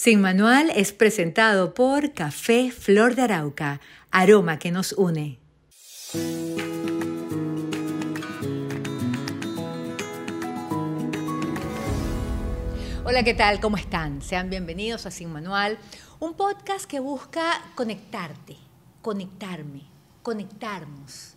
Sin 0.00 0.20
Manual 0.20 0.70
es 0.76 0.92
presentado 0.92 1.74
por 1.74 2.12
Café 2.12 2.70
Flor 2.70 3.16
de 3.16 3.22
Arauca, 3.22 3.80
aroma 4.12 4.60
que 4.60 4.70
nos 4.70 4.92
une. 4.92 5.40
Hola, 13.04 13.24
¿qué 13.24 13.34
tal? 13.36 13.58
¿Cómo 13.58 13.76
están? 13.76 14.22
Sean 14.22 14.50
bienvenidos 14.50 15.04
a 15.04 15.10
Sin 15.10 15.32
Manual, 15.32 15.80
un 16.20 16.34
podcast 16.34 16.84
que 16.84 17.00
busca 17.00 17.60
conectarte, 17.74 18.56
conectarme, 19.02 19.82
conectarnos 20.22 21.34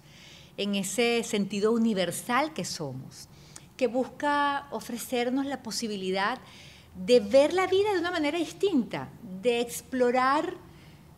en 0.57 0.75
ese 0.75 1.23
sentido 1.23 1.71
universal 1.71 2.53
que 2.53 2.65
somos, 2.65 3.27
que 3.75 3.87
busca 3.87 4.67
ofrecernos 4.69 5.47
la 5.47 5.63
posibilidad 5.63 6.37
de 6.37 6.70
ver 6.95 7.53
la 7.53 7.67
vida 7.67 7.93
de 7.93 7.99
una 7.99 8.11
manera 8.11 8.37
distinta, 8.37 9.09
de 9.41 9.61
explorar 9.61 10.53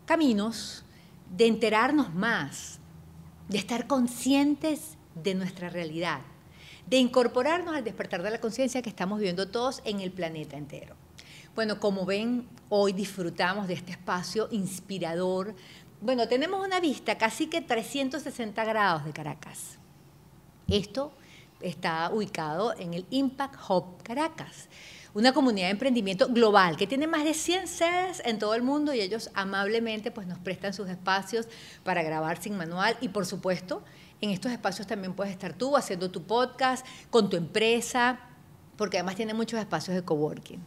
caminos, 0.06 0.84
de 1.30 1.46
enterarnos 1.46 2.14
más, 2.14 2.78
de 3.48 3.58
estar 3.58 3.86
conscientes 3.86 4.96
de 5.14 5.34
nuestra 5.34 5.68
realidad, 5.68 6.20
de 6.86 6.98
incorporarnos 6.98 7.74
al 7.74 7.84
despertar 7.84 8.22
de 8.22 8.30
la 8.30 8.40
conciencia 8.40 8.82
que 8.82 8.88
estamos 8.88 9.18
viviendo 9.18 9.48
todos 9.48 9.82
en 9.84 10.00
el 10.00 10.10
planeta 10.12 10.56
entero. 10.56 10.96
Bueno, 11.54 11.78
como 11.78 12.04
ven, 12.04 12.48
hoy 12.68 12.92
disfrutamos 12.92 13.68
de 13.68 13.74
este 13.74 13.92
espacio 13.92 14.48
inspirador. 14.50 15.54
Bueno, 16.00 16.26
tenemos 16.28 16.64
una 16.64 16.80
vista 16.80 17.16
casi 17.16 17.46
que 17.46 17.60
360 17.60 18.64
grados 18.64 19.04
de 19.04 19.12
Caracas. 19.12 19.78
Esto 20.66 21.12
está 21.60 22.10
ubicado 22.12 22.74
en 22.76 22.94
el 22.94 23.06
Impact 23.10 23.54
Hub 23.68 24.02
Caracas 24.02 24.68
una 25.14 25.32
comunidad 25.32 25.68
de 25.68 25.72
emprendimiento 25.72 26.28
global 26.28 26.76
que 26.76 26.88
tiene 26.88 27.06
más 27.06 27.24
de 27.24 27.34
100 27.34 27.68
sedes 27.68 28.22
en 28.24 28.38
todo 28.38 28.54
el 28.54 28.62
mundo 28.62 28.92
y 28.92 29.00
ellos 29.00 29.30
amablemente 29.34 30.10
pues, 30.10 30.26
nos 30.26 30.38
prestan 30.38 30.74
sus 30.74 30.88
espacios 30.88 31.48
para 31.84 32.02
grabar 32.02 32.42
sin 32.42 32.56
manual 32.56 32.96
y 33.00 33.08
por 33.08 33.24
supuesto 33.24 33.82
en 34.20 34.30
estos 34.30 34.50
espacios 34.50 34.86
también 34.86 35.14
puedes 35.14 35.32
estar 35.32 35.52
tú 35.52 35.76
haciendo 35.76 36.10
tu 36.10 36.24
podcast 36.24 36.84
con 37.10 37.30
tu 37.30 37.36
empresa 37.36 38.20
porque 38.76 38.98
además 38.98 39.14
tiene 39.14 39.34
muchos 39.34 39.60
espacios 39.60 39.94
de 39.94 40.02
coworking. 40.02 40.60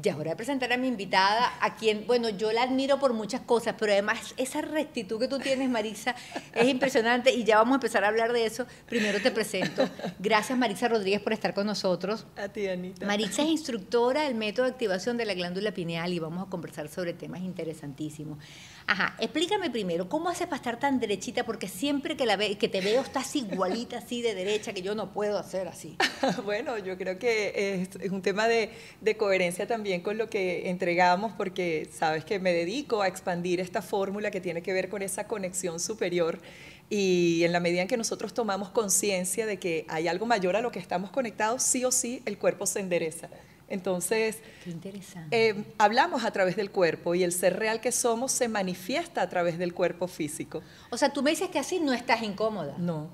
Ya 0.00 0.14
ahora 0.14 0.30
de 0.30 0.36
presentar 0.36 0.72
a 0.72 0.76
mi 0.76 0.86
invitada, 0.86 1.52
a 1.60 1.76
quien, 1.76 2.06
bueno, 2.06 2.28
yo 2.28 2.52
la 2.52 2.62
admiro 2.62 2.98
por 2.98 3.14
muchas 3.14 3.40
cosas, 3.40 3.74
pero 3.78 3.92
además 3.92 4.34
esa 4.36 4.60
rectitud 4.60 5.18
que 5.18 5.28
tú 5.28 5.38
tienes, 5.38 5.68
Marisa, 5.68 6.14
es 6.54 6.68
impresionante 6.68 7.32
y 7.32 7.44
ya 7.44 7.58
vamos 7.58 7.72
a 7.72 7.76
empezar 7.76 8.04
a 8.04 8.08
hablar 8.08 8.32
de 8.32 8.46
eso. 8.46 8.66
Primero 8.86 9.20
te 9.20 9.30
presento. 9.30 9.88
Gracias, 10.18 10.56
Marisa 10.56 10.88
Rodríguez, 10.88 11.20
por 11.20 11.32
estar 11.32 11.54
con 11.54 11.66
nosotros. 11.66 12.26
A 12.36 12.48
ti, 12.48 12.68
Anita. 12.68 13.06
Marisa 13.06 13.42
es 13.42 13.48
instructora 13.48 14.22
del 14.22 14.34
método 14.34 14.66
de 14.66 14.72
activación 14.72 15.16
de 15.16 15.24
la 15.24 15.34
glándula 15.34 15.72
pineal 15.72 16.12
y 16.12 16.18
vamos 16.18 16.46
a 16.46 16.50
conversar 16.50 16.88
sobre 16.88 17.12
temas 17.12 17.40
interesantísimos. 17.40 18.38
Ajá, 18.86 19.14
explícame 19.18 19.70
primero, 19.70 20.08
¿cómo 20.08 20.30
haces 20.30 20.46
para 20.46 20.56
estar 20.56 20.78
tan 20.78 20.98
derechita? 20.98 21.44
Porque 21.44 21.68
siempre 21.68 22.16
que, 22.16 22.24
la 22.24 22.36
ve, 22.36 22.56
que 22.56 22.68
te 22.68 22.80
veo 22.80 23.02
estás 23.02 23.36
igualita 23.36 23.98
así 23.98 24.22
de 24.22 24.34
derecha, 24.34 24.72
que 24.72 24.80
yo 24.80 24.94
no 24.94 25.12
puedo 25.12 25.38
hacer 25.38 25.68
así. 25.68 25.96
bueno, 26.44 26.78
yo 26.78 26.96
creo 26.96 27.18
que 27.18 27.82
es, 27.82 28.10
un 28.10 28.22
tema 28.22 28.48
de, 28.48 28.70
de, 29.02 29.16
coherencia 29.18 29.66
también 29.66 29.87
con 30.02 30.18
lo 30.18 30.28
que 30.28 30.68
entregamos, 30.70 31.32
porque 31.32 31.88
sabes 31.90 32.24
que 32.24 32.38
me 32.38 32.52
dedico 32.52 33.02
a 33.02 33.08
expandir 33.08 33.60
esta 33.60 33.82
fórmula 33.82 34.30
que 34.30 34.40
tiene 34.40 34.62
que 34.62 34.72
ver 34.72 34.88
con 34.88 35.02
esa 35.02 35.26
conexión 35.26 35.80
superior. 35.80 36.40
Y 36.90 37.42
en 37.44 37.52
la 37.52 37.60
medida 37.60 37.82
en 37.82 37.88
que 37.88 37.96
nosotros 37.96 38.32
tomamos 38.32 38.70
conciencia 38.70 39.46
de 39.46 39.58
que 39.58 39.84
hay 39.88 40.08
algo 40.08 40.26
mayor 40.26 40.56
a 40.56 40.60
lo 40.60 40.70
que 40.70 40.78
estamos 40.78 41.10
conectados, 41.10 41.62
sí 41.62 41.84
o 41.84 41.90
sí 41.90 42.22
el 42.24 42.38
cuerpo 42.38 42.66
se 42.66 42.80
endereza. 42.80 43.28
Entonces, 43.68 44.38
eh, 45.30 45.64
hablamos 45.76 46.24
a 46.24 46.30
través 46.30 46.56
del 46.56 46.70
cuerpo 46.70 47.14
y 47.14 47.22
el 47.22 47.32
ser 47.32 47.58
real 47.58 47.80
que 47.82 47.92
somos 47.92 48.32
se 48.32 48.48
manifiesta 48.48 49.20
a 49.20 49.28
través 49.28 49.58
del 49.58 49.74
cuerpo 49.74 50.08
físico. 50.08 50.62
O 50.90 50.96
sea, 50.96 51.12
tú 51.12 51.22
me 51.22 51.30
dices 51.30 51.50
que 51.50 51.58
así 51.58 51.78
no 51.78 51.92
estás 51.92 52.22
incómoda. 52.22 52.76
No. 52.78 53.10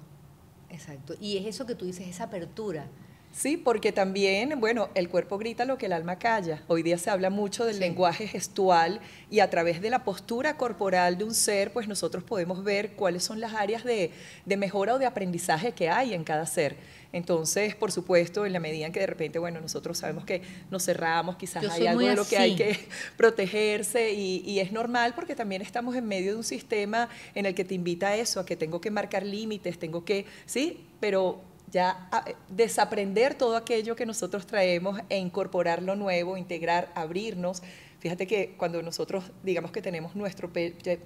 Exacto. 0.71 1.15
Y 1.21 1.39
es 1.39 1.47
eso 1.47 1.67
que 1.67 1.75
tú 1.75 1.87
dices, 1.87 2.07
esa 2.07 2.25
apertura. 2.25 2.87
Sí, 3.35 3.57
porque 3.57 3.91
también, 3.91 4.61
bueno, 4.61 4.91
el 4.95 5.09
cuerpo 5.09 5.39
grita 5.39 5.65
lo 5.65 5.77
que 5.77 5.87
el 5.87 5.93
alma 5.93 6.21
calla. 6.21 6.63
Hoy 6.69 6.85
día 6.85 6.99
se 6.99 7.11
habla 7.11 7.31
mucho 7.31 7.65
del 7.65 7.81
lenguaje 7.81 8.29
gestual 8.29 9.01
y 9.29 9.41
a 9.41 9.51
través 9.51 9.83
de 9.83 9.91
la 9.91 10.05
postura 10.05 10.57
corporal 10.57 11.19
de 11.19 11.25
un 11.25 11.35
ser, 11.35 11.73
pues 11.73 11.89
nosotros 11.89 12.23
podemos 12.23 12.63
ver 12.63 12.93
cuáles 12.93 13.25
son 13.25 13.41
las 13.41 13.55
áreas 13.55 13.83
de, 13.83 14.13
de 14.47 14.57
mejora 14.57 14.95
o 14.95 14.99
de 15.01 15.07
aprendizaje 15.07 15.73
que 15.73 15.91
hay 15.91 16.15
en 16.15 16.23
cada 16.23 16.47
ser. 16.47 16.77
Entonces, 17.13 17.75
por 17.75 17.91
supuesto, 17.91 18.47
en 18.47 18.53
la 18.53 18.61
medida 18.61 18.87
en 18.87 18.93
que 18.93 19.01
de 19.01 19.07
repente, 19.07 19.41
bueno, 19.41 19.61
nosotros 19.61 19.99
sabemos 19.99 20.25
que 20.25 20.43
nos 20.71 20.85
cerramos, 20.85 21.37
quizás 21.37 21.65
hay 21.71 21.89
algo 21.89 22.03
de 22.03 22.15
lo 22.15 22.27
que 22.27 22.37
hay 22.37 22.55
que 22.55 22.79
protegerse 23.17 24.13
y, 24.13 24.61
es 24.61 24.71
normal 24.71 25.13
porque 25.15 25.35
también 25.35 25.61
estamos 25.61 25.97
en 25.97 26.07
medio 26.07 26.33
de 26.33 26.39
un 26.39 26.45
sistema 26.45 27.09
en 27.35 27.47
el 27.47 27.55
que 27.55 27.65
te 27.65 27.75
invita 27.75 28.09
a 28.09 28.17
eso, 28.17 28.39
a 28.39 28.47
que 28.47 28.57
tengo 28.57 28.81
que 28.81 28.93
marcar 28.93 29.27
límites, 29.27 29.79
tengo 29.79 30.05
que, 30.05 30.25
sí, 30.47 30.87
pero 31.01 31.43
ya 31.71 32.09
desaprender 32.49 33.35
todo 33.35 33.57
aquello 33.57 33.97
que 33.97 34.07
nosotros 34.07 34.47
traemos 34.47 35.01
e 35.09 35.19
incorporar 35.19 35.83
lo 35.83 35.97
nuevo, 35.97 36.37
integrar, 36.37 36.91
abrirnos 36.95 37.63
Fíjate 38.05 38.27
que 38.27 38.55
cuando 38.59 38.83
nosotros 38.83 39.25
digamos 39.43 39.73
que 39.73 39.81
tenemos 39.81 40.15
nuestro, 40.15 40.53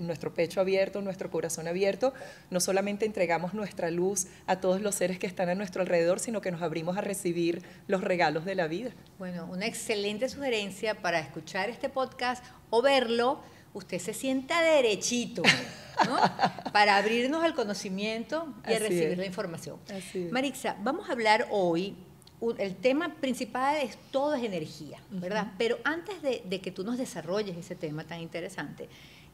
nuestro 0.01 0.35
pecho 0.35 0.61
abierto, 0.61 1.01
nuestro 1.01 1.31
corazón 1.31 1.69
abierto, 1.69 2.13
no 2.51 2.59
solamente 2.59 3.07
entregamos 3.07 3.55
nuestra 3.55 3.93
luz 3.93 4.27
a 4.49 4.57
todos 4.57 4.81
los 4.81 4.97
seres 4.97 5.17
que 5.17 5.29
están 5.29 5.49
a 5.49 5.55
nuestro 5.55 5.81
alrededor, 5.81 6.19
sino 6.19 6.41
que 6.41 6.51
nos 6.51 6.61
abrimos 6.61 6.97
a 6.97 7.01
recibir 7.01 7.63
los 7.87 8.03
regalos 8.03 8.45
de 8.45 8.57
la 8.57 8.67
vida. 8.67 8.91
Bueno, 9.17 9.47
una 9.49 9.67
excelente 9.67 10.29
sugerencia 10.29 10.97
para 11.01 11.21
escuchar 11.21 11.71
este 11.71 11.89
podcast 11.89 12.45
o 12.69 12.83
verlo, 12.83 13.43
usted 13.75 14.01
se 14.01 14.13
sienta 14.13 14.61
derechito. 14.61 15.43
¿no? 16.07 16.19
para 16.73 16.97
abrirnos 16.97 17.43
al 17.43 17.55
conocimiento 17.55 18.55
y 18.69 18.75
a 18.75 18.79
recibir 18.79 19.19
la 19.19 19.27
información. 19.27 19.79
Marixa, 20.31 20.77
vamos 20.83 21.09
a 21.09 21.13
hablar 21.13 21.47
hoy 21.51 21.97
el 22.59 22.77
tema 22.77 23.15
principal 23.17 23.79
es 23.83 23.99
todo 24.13 24.35
es 24.35 24.45
energía, 24.45 25.01
¿verdad? 25.11 25.53
Pero 25.59 25.79
antes 25.85 26.23
de, 26.23 26.61
que 26.61 26.71
tú 26.71 26.85
nos 26.85 26.99
desarrolles 26.99 27.57
ese 27.57 27.75
tema 27.75 28.05
tan 28.05 28.21
interesante, 28.21 28.89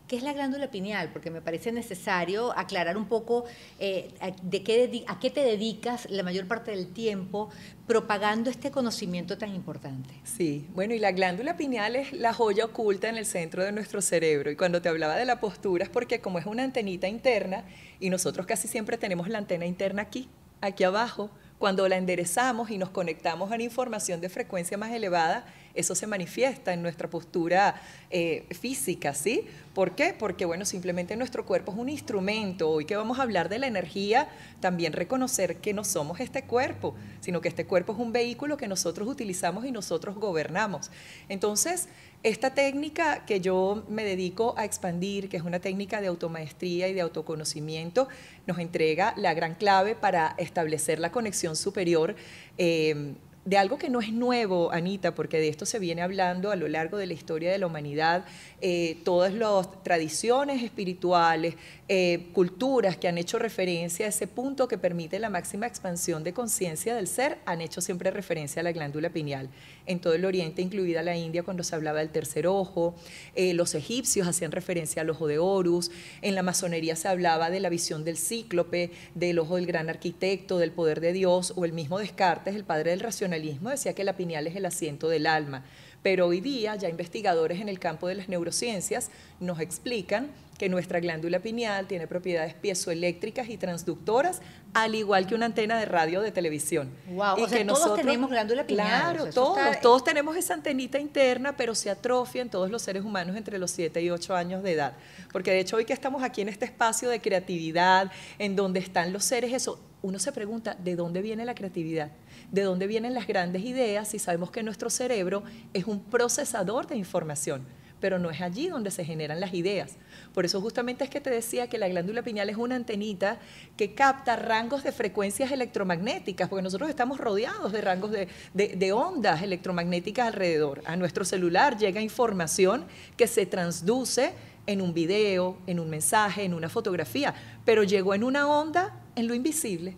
¿qué 0.09 0.16
es 0.16 0.22
la 0.22 0.32
glándula 0.32 0.70
pineal? 0.70 1.10
Porque 1.12 1.31
me 1.31 1.41
parece 1.41 1.72
necesario 1.72 2.56
aclarar 2.56 2.97
un 2.97 3.06
poco 3.06 3.44
eh, 3.78 4.10
de 4.42 4.62
qué, 4.62 5.04
a 5.06 5.19
qué 5.19 5.31
te 5.31 5.41
dedicas 5.41 6.09
la 6.10 6.22
mayor 6.22 6.47
parte 6.47 6.70
del 6.70 6.88
tiempo 6.92 7.50
propagando 7.87 8.50
este 8.50 8.70
conocimiento 8.70 9.38
tan 9.38 9.54
importante. 9.54 10.10
Sí, 10.25 10.66
bueno, 10.75 10.94
y 10.94 10.98
la 10.98 11.12
glándula 11.12 11.56
pineal 11.56 11.97
es 11.97 12.12
la 12.12 12.32
joya 12.32 12.66
oculta 12.66 13.09
en 13.09 13.16
el 13.16 13.26
centro 13.26 13.62
de 13.62 13.72
nuestro 13.72 14.00
cerebro. 14.03 14.50
Y 14.50 14.56
cuando 14.56 14.82
te 14.82 14.88
hablaba 14.88 15.16
de 15.16 15.25
la 15.25 15.41
postura 15.41 15.84
es 15.84 15.91
porque 15.91 16.21
como 16.21 16.38
es 16.38 16.47
una 16.47 16.65
antenita 16.65 17.09
interna, 17.09 17.65
y 18.00 18.10
nosotros 18.10 18.47
casi 18.47 18.69
siempre 18.69 18.98
tenemos 18.98 19.28
la 19.28 19.38
antena 19.38 19.66
interna 19.66 20.03
aquí, 20.03 20.28
aquí 20.60 20.84
abajo, 20.84 21.31
cuando 21.59 21.88
la 21.88 21.97
enderezamos 21.97 22.71
y 22.71 22.78
nos 22.78 22.91
conectamos 22.91 23.50
a 23.50 23.54
una 23.54 23.62
información 23.62 24.21
de 24.21 24.28
frecuencia 24.28 24.76
más 24.76 24.92
elevada, 24.92 25.47
eso 25.75 25.95
se 25.95 26.07
manifiesta 26.07 26.73
en 26.73 26.83
nuestra 26.83 27.11
postura 27.11 27.81
eh, 28.11 28.47
física, 28.51 29.12
¿sí? 29.12 29.45
¿Por 29.75 29.97
qué? 29.97 30.15
Porque, 30.17 30.45
bueno, 30.45 30.65
simplemente 30.65 31.17
nuestro 31.17 31.45
cuerpo 31.45 31.73
es 31.73 31.79
un 31.79 31.89
instrumento. 31.89 32.71
Hoy 32.71 32.85
que 32.85 32.95
vamos 32.95 33.19
a 33.19 33.23
hablar 33.23 33.49
de 33.49 33.59
la 33.59 33.67
energía, 33.67 34.29
también 34.61 34.93
reconocer 34.93 35.57
que 35.57 35.73
no 35.73 35.83
somos 35.83 36.21
este 36.21 36.45
cuerpo, 36.45 36.95
sino 37.21 37.41
que 37.41 37.49
este 37.49 37.67
cuerpo 37.67 37.93
es 37.93 37.99
un 37.99 38.13
vehículo 38.13 38.57
que 38.57 38.69
nosotros 38.69 39.09
utilizamos 39.09 39.65
y 39.65 39.73
nosotros 39.73 40.15
gobernamos. 40.15 40.93
Entonces, 41.29 41.89
esta 42.23 42.55
técnica 42.55 43.27
que 43.27 43.41
yo 43.41 43.84
me 43.89 44.05
dedico 44.05 44.55
a 44.57 44.65
expandir, 44.65 45.29
que 45.29 45.37
es 45.37 45.43
una 45.43 45.59
técnica 45.59 46.01
de 46.01 46.07
automaestría 46.07 46.87
y 46.87 46.95
de 46.95 47.01
autoconocimiento, 47.01 48.09
nos 48.47 48.59
entrega 48.61 49.13
la 49.17 49.34
gran 49.34 49.57
clave 49.57 49.97
para 49.97 50.37
establecer 50.39 51.01
la 51.01 51.11
conexión 51.11 51.57
superior. 51.57 52.15
Eh, 52.59 53.15
de 53.44 53.59
algo 53.59 53.77
que 53.77 53.91
no 53.91 54.00
es 54.00 54.12
nuevo, 54.12 54.72
Anita, 54.72 55.15
porque 55.15 55.38
de 55.38 55.49
esto 55.49 55.66
se 55.66 55.78
viene 55.78 56.00
hablando 56.00 56.50
a 56.50 56.56
lo 56.56 56.66
largo 56.66 56.97
de 56.97 57.06
la 57.06 57.12
historia 57.12 57.53
de 57.53 57.59
la 57.59 57.66
humanidad, 57.66 58.25
eh, 58.63 58.97
todas 59.04 59.34
las 59.34 59.83
tradiciones 59.83 60.63
espirituales, 60.63 61.54
eh, 61.89 62.28
culturas 62.33 62.97
que 62.97 63.09
han 63.09 63.19
hecho 63.19 63.39
referencia 63.39 64.07
a 64.07 64.09
ese 64.09 64.27
punto 64.27 64.66
que 64.66 64.78
permite 64.78 65.19
la 65.19 65.28
máxima 65.28 65.66
expansión 65.66 66.24
de 66.24 66.33
conciencia 66.33 66.95
del 66.95 67.07
ser, 67.07 67.36
han 67.45 67.60
hecho 67.60 67.83
siempre 67.83 68.10
referencia 68.10 68.60
a 68.60 68.63
la 68.63 68.72
glándula 68.72 69.10
pineal. 69.10 69.51
En 69.84 70.01
todo 70.01 70.15
el 70.15 70.24
Oriente, 70.24 70.63
incluida 70.63 71.03
la 71.03 71.15
India, 71.15 71.42
cuando 71.42 71.63
se 71.63 71.74
hablaba 71.74 71.98
del 71.98 72.09
tercer 72.09 72.47
ojo, 72.47 72.95
eh, 73.34 73.53
los 73.53 73.74
egipcios 73.74 74.27
hacían 74.27 74.53
referencia 74.53 75.03
al 75.03 75.10
ojo 75.10 75.27
de 75.27 75.39
Horus, 75.39 75.91
en 76.22 76.34
la 76.34 76.42
masonería 76.42 76.97
se 76.97 77.09
hablaba 77.09 77.51
de 77.51 77.60
la 77.60 77.69
visión 77.69 78.04
del 78.04 78.16
cíclope, 78.16 78.91
del 79.15 79.39
ojo 79.39 79.57
del 79.57 79.66
gran 79.66 79.91
arquitecto, 79.91 80.57
del 80.57 80.71
poder 80.71 81.01
de 81.01 81.13
Dios, 81.13 81.53
o 81.57 81.66
el 81.66 81.74
mismo 81.74 81.98
Descartes, 81.98 82.54
el 82.54 82.65
padre 82.65 82.92
del 82.92 83.01
racionalismo, 83.01 83.34
decía 83.71 83.95
que 83.95 84.04
la 84.04 84.16
pineal 84.16 84.47
es 84.47 84.57
el 84.57 84.66
asiento 84.66 85.09
del 85.09 85.27
alma. 85.27 85.65
Pero 86.03 86.27
hoy 86.27 86.41
día 86.41 86.77
ya 86.77 86.91
investigadores 86.91 87.60
en 87.60 87.71
el 87.71 87.78
campo 87.78 88.07
de 88.09 88.15
las 88.15 88.28
neurociencias 88.28 89.10
nos 89.41 89.59
explican 89.60 90.28
que 90.59 90.69
nuestra 90.69 91.01
glándula 91.01 91.41
pineal 91.41 91.86
tiene 91.86 92.07
propiedades 92.07 92.54
piezoeléctricas 92.54 93.48
y 93.48 93.57
transductoras, 93.57 94.41
al 94.72 94.95
igual 94.95 95.27
que 95.27 95.34
una 95.34 95.47
antena 95.47 95.78
de 95.78 95.86
radio 95.86 96.21
de 96.21 96.31
televisión. 96.31 96.91
Wow, 97.09 97.42
o 97.42 97.48
sea, 97.48 97.66
todos 97.66 97.97
tenemos 97.97 98.31
glándula 98.31 98.66
pineal. 98.66 99.16
Claro, 99.16 99.31
todos, 99.33 99.81
todos 99.81 100.04
tenemos 100.04 100.36
esa 100.36 100.54
antenita 100.54 100.98
interna, 100.98 101.57
pero 101.57 101.75
se 101.75 101.91
atrofia 101.91 102.42
en 102.42 102.51
todos 102.51 102.71
los 102.71 102.83
seres 102.83 103.03
humanos 103.03 103.36
entre 103.36 103.59
los 103.59 103.71
7 103.71 104.01
y 104.03 104.10
8 104.10 104.36
años 104.36 104.63
de 104.63 104.72
edad. 104.72 104.92
Porque 105.33 105.51
de 105.51 105.60
hecho 105.60 105.77
hoy 105.77 105.84
que 105.84 105.92
estamos 105.92 106.22
aquí 106.22 106.42
en 106.42 106.48
este 106.48 106.66
espacio 106.66 107.09
de 107.09 107.21
creatividad, 107.21 108.13
en 108.39 108.57
donde 108.57 108.81
están 108.81 109.13
los 109.13 109.25
seres, 109.25 109.53
eso, 109.53 109.81
uno 110.03 110.19
se 110.19 110.33
pregunta, 110.33 110.77
¿de 110.78 110.97
dónde 110.97 111.22
viene 111.22 111.45
la 111.45 111.54
creatividad? 111.54 112.10
¿De 112.51 112.63
dónde 112.63 112.87
vienen 112.87 113.15
las 113.15 113.27
grandes 113.27 113.63
ideas 113.65 114.09
si 114.09 114.19
sabemos 114.19 114.51
que 114.51 114.63
nuestro 114.63 114.91
cerebro 114.91 115.43
es 115.73 115.87
un 115.87 116.01
procesador 116.01 116.87
de 116.87 116.97
información? 116.97 117.65
pero 118.05 118.19
no 118.19 118.29
es 118.29 118.43
allí 118.43 118.69
donde 118.69 118.91
se 118.91 119.03
generan 119.03 119.41
las 119.41 119.55
ideas. 119.55 119.97
Por 120.35 120.45
eso 120.45 120.61
justamente 120.61 121.05
es 121.05 121.09
que 121.09 121.23
te 121.23 121.31
decía 121.31 121.69
que 121.69 121.79
la 121.79 121.89
glándula 121.89 122.21
pineal 122.21 122.51
es 122.51 122.59
una 122.59 122.77
antenita 122.77 123.39
que 123.79 123.95
capta 123.95 124.37
rangos 124.37 124.85
de 124.85 124.93
frecuencias 124.93 125.51
electromagnéticas, 125.51 126.51
porque 126.51 126.63
nosotros 126.63 126.91
estamos 126.91 127.17
rodeados 127.17 127.73
de 127.73 127.81
rangos 127.81 128.11
de, 128.11 128.29
de 128.53 128.93
ondas 128.93 129.41
electromagnéticas 129.41 130.27
alrededor. 130.27 130.83
A 130.85 130.97
nuestro 130.97 131.25
celular 131.25 131.79
llega 131.79 132.03
información 132.03 132.85
que 133.17 133.27
se 133.27 133.47
transduce 133.47 134.35
en 134.67 134.83
un 134.83 134.93
video, 134.93 135.57
en 135.67 135.81
un 135.81 135.89
mensaje, 135.89 136.45
en 136.45 136.53
una 136.53 136.69
fotografía, 136.69 137.35
pero 137.65 137.85
llegó 137.85 138.13
en 138.13 138.23
una 138.23 138.47
onda 138.47 139.01
en 139.17 139.29
lo 139.29 139.35
invisible. 139.35 139.97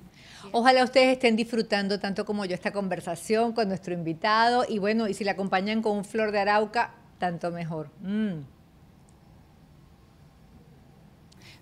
Ojalá 0.52 0.84
ustedes 0.84 1.12
estén 1.12 1.36
disfrutando 1.36 1.98
tanto 1.98 2.24
como 2.24 2.44
yo 2.44 2.54
esta 2.54 2.72
conversación 2.72 3.52
con 3.52 3.68
nuestro 3.68 3.94
invitado 3.94 4.64
y 4.68 4.78
bueno, 4.78 5.08
y 5.08 5.14
si 5.14 5.24
la 5.24 5.32
acompañan 5.32 5.82
con 5.82 5.96
un 5.96 6.04
flor 6.04 6.32
de 6.32 6.40
arauca, 6.40 6.94
tanto 7.18 7.50
mejor. 7.50 7.90
Mm. 8.00 8.40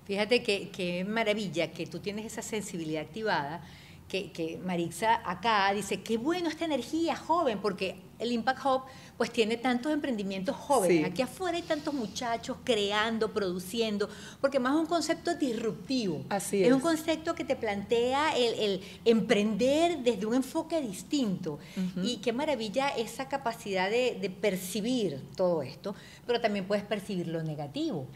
Fíjate 0.04 0.42
que, 0.42 0.70
qué 0.70 1.04
maravilla 1.04 1.72
que 1.72 1.86
tú 1.86 1.98
tienes 1.98 2.26
esa 2.26 2.42
sensibilidad 2.42 3.02
activada, 3.02 3.62
que, 4.08 4.30
que 4.32 4.58
Marixa 4.58 5.20
acá 5.28 5.72
dice, 5.72 6.02
qué 6.02 6.16
bueno 6.16 6.48
esta 6.48 6.64
energía 6.64 7.16
joven, 7.16 7.58
porque 7.60 7.96
el 8.18 8.32
Impact 8.32 8.64
Hub 8.64 8.82
pues 9.16 9.30
tiene 9.30 9.56
tantos 9.56 9.92
emprendimientos 9.92 10.56
jóvenes. 10.56 11.04
Aquí 11.04 11.22
afuera 11.22 11.56
hay 11.56 11.62
tantos 11.62 11.94
muchachos 11.94 12.56
creando, 12.64 13.32
produciendo, 13.32 14.08
porque 14.40 14.58
más 14.58 14.74
es 14.74 14.80
un 14.80 14.86
concepto 14.86 15.34
disruptivo. 15.34 16.24
Así 16.28 16.62
es. 16.62 16.68
Es 16.68 16.74
un 16.74 16.80
concepto 16.80 17.34
que 17.34 17.44
te 17.44 17.54
plantea 17.54 18.36
el, 18.36 18.80
emprender 19.04 19.98
desde 19.98 20.26
un 20.26 20.34
enfoque 20.34 20.80
distinto. 20.80 21.58
Y 22.02 22.16
qué 22.18 22.32
maravilla 22.32 22.88
esa 22.88 23.28
capacidad 23.28 23.88
de, 23.88 24.18
de 24.20 24.30
percibir 24.30 25.20
todo 25.36 25.62
esto, 25.62 25.94
pero 26.26 26.40
también 26.40 26.66
puedes 26.66 26.84
percibir 26.84 27.28
lo 27.28 27.42
negativo. 27.42 28.06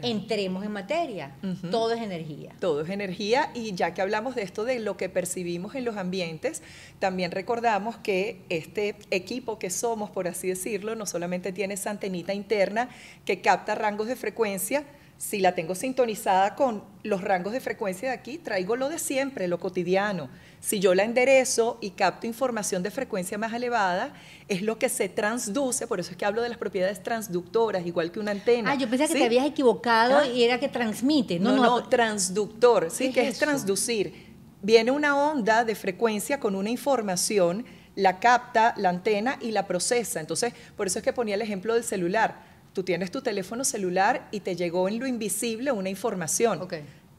Entremos 0.00 0.64
en 0.64 0.72
materia. 0.72 1.36
Todo 1.70 1.92
es 1.92 2.02
energía. 2.02 2.52
Todo 2.58 2.80
es 2.80 2.90
energía 2.90 3.50
y 3.54 3.74
ya 3.74 3.94
que 3.94 4.02
hablamos 4.02 4.34
de 4.34 4.42
esto, 4.42 4.64
de 4.64 4.80
lo 4.80 4.96
que 4.96 5.08
percibimos 5.08 5.74
en 5.74 5.84
los 5.84 5.96
ambientes, 5.96 6.62
también 6.98 7.30
recordamos 7.30 7.96
que 7.98 8.40
este 8.48 8.96
equipo 9.10 9.58
que 9.58 9.70
somos, 9.70 10.10
por 10.10 10.26
así 10.26 10.48
decirlo, 10.48 10.96
no 10.96 11.06
solamente 11.06 11.52
tiene 11.52 11.74
esa 11.74 11.90
antenita 11.90 12.34
interna 12.34 12.88
que 13.24 13.40
capta 13.40 13.74
rangos 13.74 14.08
de 14.08 14.16
frecuencia, 14.16 14.84
si 15.28 15.40
la 15.40 15.54
tengo 15.54 15.74
sintonizada 15.74 16.54
con 16.54 16.84
los 17.02 17.22
rangos 17.22 17.54
de 17.54 17.60
frecuencia 17.60 18.10
de 18.10 18.14
aquí, 18.14 18.36
traigo 18.36 18.76
lo 18.76 18.90
de 18.90 18.98
siempre, 18.98 19.48
lo 19.48 19.58
cotidiano. 19.58 20.28
Si 20.60 20.80
yo 20.80 20.94
la 20.94 21.02
enderezo 21.02 21.78
y 21.80 21.90
capto 21.90 22.26
información 22.26 22.82
de 22.82 22.90
frecuencia 22.90 23.38
más 23.38 23.54
elevada, 23.54 24.12
es 24.48 24.60
lo 24.60 24.78
que 24.78 24.90
se 24.90 25.08
transduce, 25.08 25.86
por 25.86 25.98
eso 25.98 26.10
es 26.10 26.18
que 26.18 26.26
hablo 26.26 26.42
de 26.42 26.50
las 26.50 26.58
propiedades 26.58 27.02
transductoras, 27.02 27.86
igual 27.86 28.12
que 28.12 28.20
una 28.20 28.32
antena. 28.32 28.72
Ah, 28.72 28.74
yo 28.74 28.88
pensé 28.88 29.08
que 29.08 29.14
te 29.14 29.24
habías 29.24 29.46
equivocado 29.46 30.18
ah. 30.18 30.26
y 30.26 30.44
era 30.44 30.60
que 30.60 30.68
transmite. 30.68 31.40
No, 31.40 31.52
no, 31.52 31.62
no, 31.62 31.88
transductor, 31.88 32.90
¿sí? 32.90 33.10
que 33.10 33.26
es 33.26 33.38
transducir. 33.38 34.34
Viene 34.60 34.90
una 34.90 35.16
onda 35.16 35.64
de 35.64 35.74
frecuencia 35.74 36.38
con 36.38 36.54
una 36.54 36.68
información, 36.68 37.64
la 37.96 38.20
capta 38.20 38.74
la 38.76 38.90
antena 38.90 39.38
y 39.40 39.52
la 39.52 39.66
procesa. 39.66 40.20
Entonces, 40.20 40.52
por 40.76 40.86
eso 40.86 40.98
es 40.98 41.04
que 41.04 41.14
ponía 41.14 41.34
el 41.34 41.42
ejemplo 41.42 41.72
del 41.72 41.84
celular 41.84 42.53
Tú 42.74 42.82
tienes 42.82 43.12
tu 43.12 43.22
teléfono 43.22 43.64
celular 43.64 44.26
y 44.32 44.40
te 44.40 44.56
llegó 44.56 44.88
en 44.88 44.98
lo 44.98 45.06
invisible 45.06 45.70
una 45.70 45.90
información. 45.90 46.68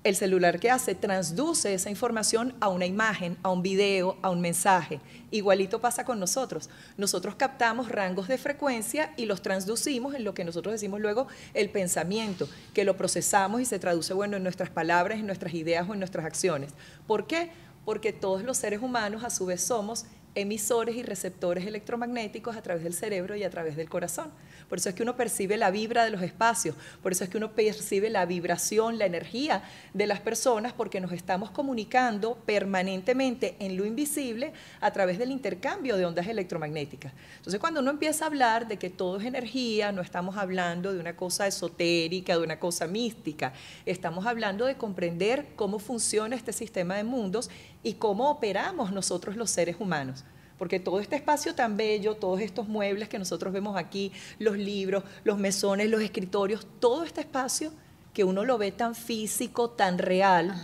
El 0.03 0.17
celular 0.17 0.59
que 0.59 0.69
hace 0.69 0.95
transduce 0.95 1.73
esa 1.73 1.89
información 1.89 2.53
a 2.59 2.67
una 2.67 2.85
imagen, 2.85 3.37
a 3.41 3.49
un 3.49 3.61
video, 3.61 4.17
a 4.21 4.31
un 4.31 4.41
mensaje. 4.41 4.99
Igualito 5.31 5.79
pasa 5.79 6.03
con 6.03 6.19
nosotros. 6.19 6.69
Nosotros 6.97 7.35
captamos 7.35 7.87
rangos 7.87 8.27
de 8.27 8.37
frecuencia 8.37 9.13
y 9.15 9.27
los 9.27 9.41
transducimos 9.41 10.13
en 10.13 10.25
lo 10.25 10.33
que 10.33 10.43
nosotros 10.43 10.73
decimos 10.73 10.99
luego 10.99 11.27
el 11.53 11.69
pensamiento, 11.69 12.49
que 12.73 12.83
lo 12.83 12.97
procesamos 12.97 13.61
y 13.61 13.65
se 13.65 13.79
traduce 13.79 14.13
bueno 14.13 14.35
en 14.35 14.43
nuestras 14.43 14.69
palabras, 14.69 15.19
en 15.19 15.25
nuestras 15.25 15.53
ideas 15.53 15.87
o 15.89 15.93
en 15.93 15.99
nuestras 15.99 16.25
acciones. 16.25 16.73
¿Por 17.07 17.27
qué? 17.27 17.49
Porque 17.85 18.11
todos 18.11 18.43
los 18.43 18.57
seres 18.57 18.81
humanos 18.81 19.23
a 19.23 19.29
su 19.29 19.45
vez 19.45 19.61
somos 19.61 20.05
emisores 20.35 20.97
y 20.97 21.03
receptores 21.03 21.65
electromagnéticos 21.65 22.57
a 22.57 22.61
través 22.61 22.83
del 22.83 22.93
cerebro 22.93 23.35
y 23.37 23.43
a 23.43 23.49
través 23.49 23.75
del 23.77 23.89
corazón. 23.89 24.31
Por 24.69 24.79
eso 24.79 24.89
es 24.89 24.95
que 24.95 25.03
uno 25.03 25.15
percibe 25.15 25.57
la 25.57 25.71
vibra 25.71 26.03
de 26.03 26.09
los 26.09 26.21
espacios, 26.21 26.75
por 27.01 27.11
eso 27.11 27.23
es 27.23 27.29
que 27.29 27.37
uno 27.37 27.51
percibe 27.51 28.09
la 28.09 28.25
vibración, 28.25 28.97
la 28.97 29.05
energía 29.05 29.63
de 29.93 30.07
las 30.07 30.19
personas, 30.19 30.73
porque 30.73 30.99
nos 30.99 31.11
estamos 31.11 31.51
comunicando 31.51 32.35
permanentemente 32.45 33.55
en 33.59 33.77
lo 33.77 33.85
invisible 33.85 34.53
a 34.81 34.91
través 34.91 35.17
del 35.17 35.31
intercambio 35.31 35.97
de 35.97 36.05
ondas 36.05 36.27
electromagnéticas. 36.27 37.13
Entonces, 37.37 37.59
cuando 37.59 37.79
uno 37.79 37.91
empieza 37.91 38.25
a 38.25 38.27
hablar 38.27 38.67
de 38.67 38.77
que 38.77 38.89
todo 38.89 39.17
es 39.17 39.25
energía, 39.25 39.91
no 39.91 40.01
estamos 40.01 40.37
hablando 40.37 40.93
de 40.93 40.99
una 40.99 41.15
cosa 41.15 41.47
esotérica, 41.47 42.37
de 42.37 42.43
una 42.43 42.59
cosa 42.59 42.87
mística, 42.87 43.53
estamos 43.85 44.25
hablando 44.25 44.65
de 44.65 44.75
comprender 44.75 45.47
cómo 45.55 45.79
funciona 45.79 46.35
este 46.35 46.53
sistema 46.53 46.95
de 46.95 47.03
mundos 47.03 47.49
y 47.83 47.93
cómo 47.93 48.29
operamos 48.29 48.91
nosotros 48.91 49.35
los 49.35 49.49
seres 49.49 49.77
humanos 49.79 50.23
porque 50.57 50.79
todo 50.79 50.99
este 50.99 51.15
espacio 51.15 51.53
tan 51.55 51.77
bello, 51.77 52.15
todos 52.15 52.41
estos 52.41 52.67
muebles 52.67 53.07
que 53.09 53.19
nosotros 53.19 53.53
vemos 53.53 53.77
aquí, 53.77 54.11
los 54.39 54.57
libros, 54.57 55.03
los 55.23 55.37
mesones, 55.37 55.87
los 55.89 56.01
escritorios, 56.01 56.65
todo 56.79 57.03
este 57.03 57.21
espacio 57.21 57.71
que 58.13 58.23
uno 58.23 58.43
lo 58.45 58.57
ve 58.57 58.71
tan 58.71 58.95
físico, 58.95 59.69
tan 59.69 59.97
real, 59.97 60.55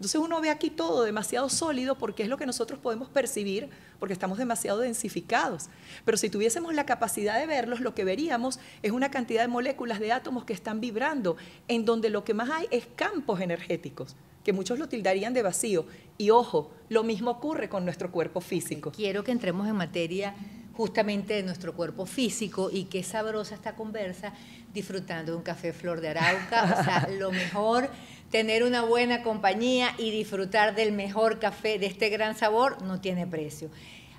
Entonces 0.00 0.18
uno 0.18 0.40
ve 0.40 0.48
aquí 0.48 0.70
todo 0.70 1.02
demasiado 1.02 1.50
sólido 1.50 1.98
porque 1.98 2.22
es 2.22 2.30
lo 2.30 2.38
que 2.38 2.46
nosotros 2.46 2.78
podemos 2.78 3.10
percibir 3.10 3.68
porque 3.98 4.14
estamos 4.14 4.38
demasiado 4.38 4.80
densificados. 4.80 5.68
Pero 6.06 6.16
si 6.16 6.30
tuviésemos 6.30 6.72
la 6.72 6.86
capacidad 6.86 7.38
de 7.38 7.46
verlos, 7.46 7.80
lo 7.80 7.94
que 7.94 8.04
veríamos 8.04 8.60
es 8.82 8.92
una 8.92 9.10
cantidad 9.10 9.42
de 9.42 9.48
moléculas 9.48 10.00
de 10.00 10.10
átomos 10.10 10.46
que 10.46 10.54
están 10.54 10.80
vibrando, 10.80 11.36
en 11.68 11.84
donde 11.84 12.08
lo 12.08 12.24
que 12.24 12.32
más 12.32 12.48
hay 12.48 12.66
es 12.70 12.86
campos 12.96 13.42
energéticos, 13.42 14.16
que 14.42 14.54
muchos 14.54 14.78
lo 14.78 14.88
tildarían 14.88 15.34
de 15.34 15.42
vacío. 15.42 15.84
Y 16.16 16.30
ojo, 16.30 16.70
lo 16.88 17.02
mismo 17.02 17.32
ocurre 17.32 17.68
con 17.68 17.84
nuestro 17.84 18.10
cuerpo 18.10 18.40
físico. 18.40 18.92
Quiero 18.92 19.22
que 19.22 19.32
entremos 19.32 19.68
en 19.68 19.76
materia 19.76 20.34
justamente 20.80 21.34
de 21.34 21.42
nuestro 21.42 21.74
cuerpo 21.74 22.06
físico 22.06 22.70
y 22.72 22.84
qué 22.84 23.02
sabrosa 23.02 23.54
esta 23.54 23.76
conversa 23.76 24.32
disfrutando 24.72 25.32
de 25.32 25.36
un 25.36 25.42
café 25.42 25.74
flor 25.74 26.00
de 26.00 26.08
arauca, 26.08 26.74
o 26.80 26.82
sea, 26.82 27.06
lo 27.18 27.30
mejor 27.30 27.90
tener 28.30 28.64
una 28.64 28.80
buena 28.80 29.22
compañía 29.22 29.94
y 29.98 30.10
disfrutar 30.10 30.74
del 30.74 30.92
mejor 30.92 31.38
café 31.38 31.78
de 31.78 31.84
este 31.84 32.08
gran 32.08 32.34
sabor 32.34 32.80
no 32.80 32.98
tiene 32.98 33.26
precio. 33.26 33.68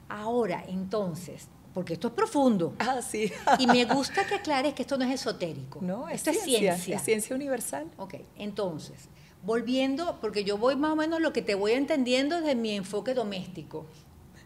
Ahora, 0.08 0.63
entonces, 0.68 1.48
porque 1.74 1.94
esto 1.94 2.10
es 2.10 2.13
profundo. 2.13 2.75
Ah, 2.80 3.01
sí. 3.01 3.32
y 3.58 3.65
me 3.65 3.86
gusta 3.86 4.27
que 4.27 4.36
aclares 4.36 4.75
que 4.75 4.84
esto 4.84 5.00
no 5.00 5.06
es 5.06 5.15
esotérico. 5.15 5.80
No, 5.82 6.10
esto 6.10 6.30
es 6.30 6.44
ciencia. 6.44 6.96
Es 6.96 7.01
ciencia 7.01 7.36
universal. 7.36 7.88
Ok, 7.98 8.18
entonces, 8.38 9.10
volviendo, 9.41 10.20
porque 10.22 10.44
yo 10.44 10.60
voy 10.60 10.75
más 10.75 10.91
o 10.91 10.96
menos 10.96 11.22
lo 11.22 11.34
que 11.34 11.41
te 11.41 11.56
voy 11.56 11.72
entendiendo 11.72 12.39
desde 12.39 12.53
mi 12.53 12.75
enfoque 12.75 13.15
doméstico 13.15 13.88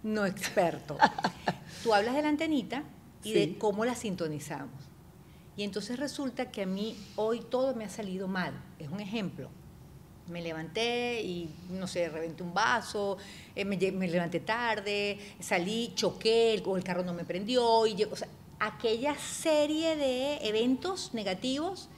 no 0.05 0.25
experto. 0.25 0.97
Tú 1.83 1.93
hablas 1.93 2.15
de 2.15 2.21
la 2.21 2.29
antenita 2.29 2.83
y 3.23 3.33
de 3.33 3.57
cómo 3.57 3.85
la 3.85 3.95
sintonizamos. 3.95 4.85
Y 5.57 5.63
entonces 5.63 5.97
resulta 5.97 6.51
que 6.51 6.61
a 6.61 6.65
mí 6.65 6.95
hoy 7.15 7.39
todo 7.41 7.73
me 7.73 7.85
ha 7.85 7.89
salido 7.89 8.27
mal. 8.27 8.53
Es 8.77 8.89
un 8.89 8.99
ejemplo. 8.99 9.49
Me 10.29 10.41
levanté 10.41 11.21
y, 11.21 11.49
no 11.69 11.87
sé, 11.87 12.07
reventé 12.09 12.43
un 12.43 12.53
vaso, 12.53 13.17
eh, 13.55 13.65
me, 13.65 13.77
levanté 13.77 14.39
tarde, 14.39 15.19
salí, 15.39 15.93
choqué, 15.95 16.61
o 16.65 16.77
el 16.77 16.83
carro 16.83 17.03
no 17.03 17.13
me 17.13 17.25
prendió. 17.25 17.87
Y 17.87 18.03
o 18.03 18.15
sea, 18.15 18.27
aquella 18.59 19.15
serie 19.15 19.95
de 19.95 20.37
eventos 20.47 21.13
negativos, 21.13 21.89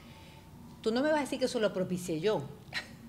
tú 0.81 0.91
no 0.91 1.01
me 1.01 1.09
vas 1.09 1.19
a 1.19 1.21
decir 1.21 1.39
que 1.39 1.45
eso 1.45 1.59
lo 1.59 1.73
propicié 1.73 2.21
yo. 2.21 2.41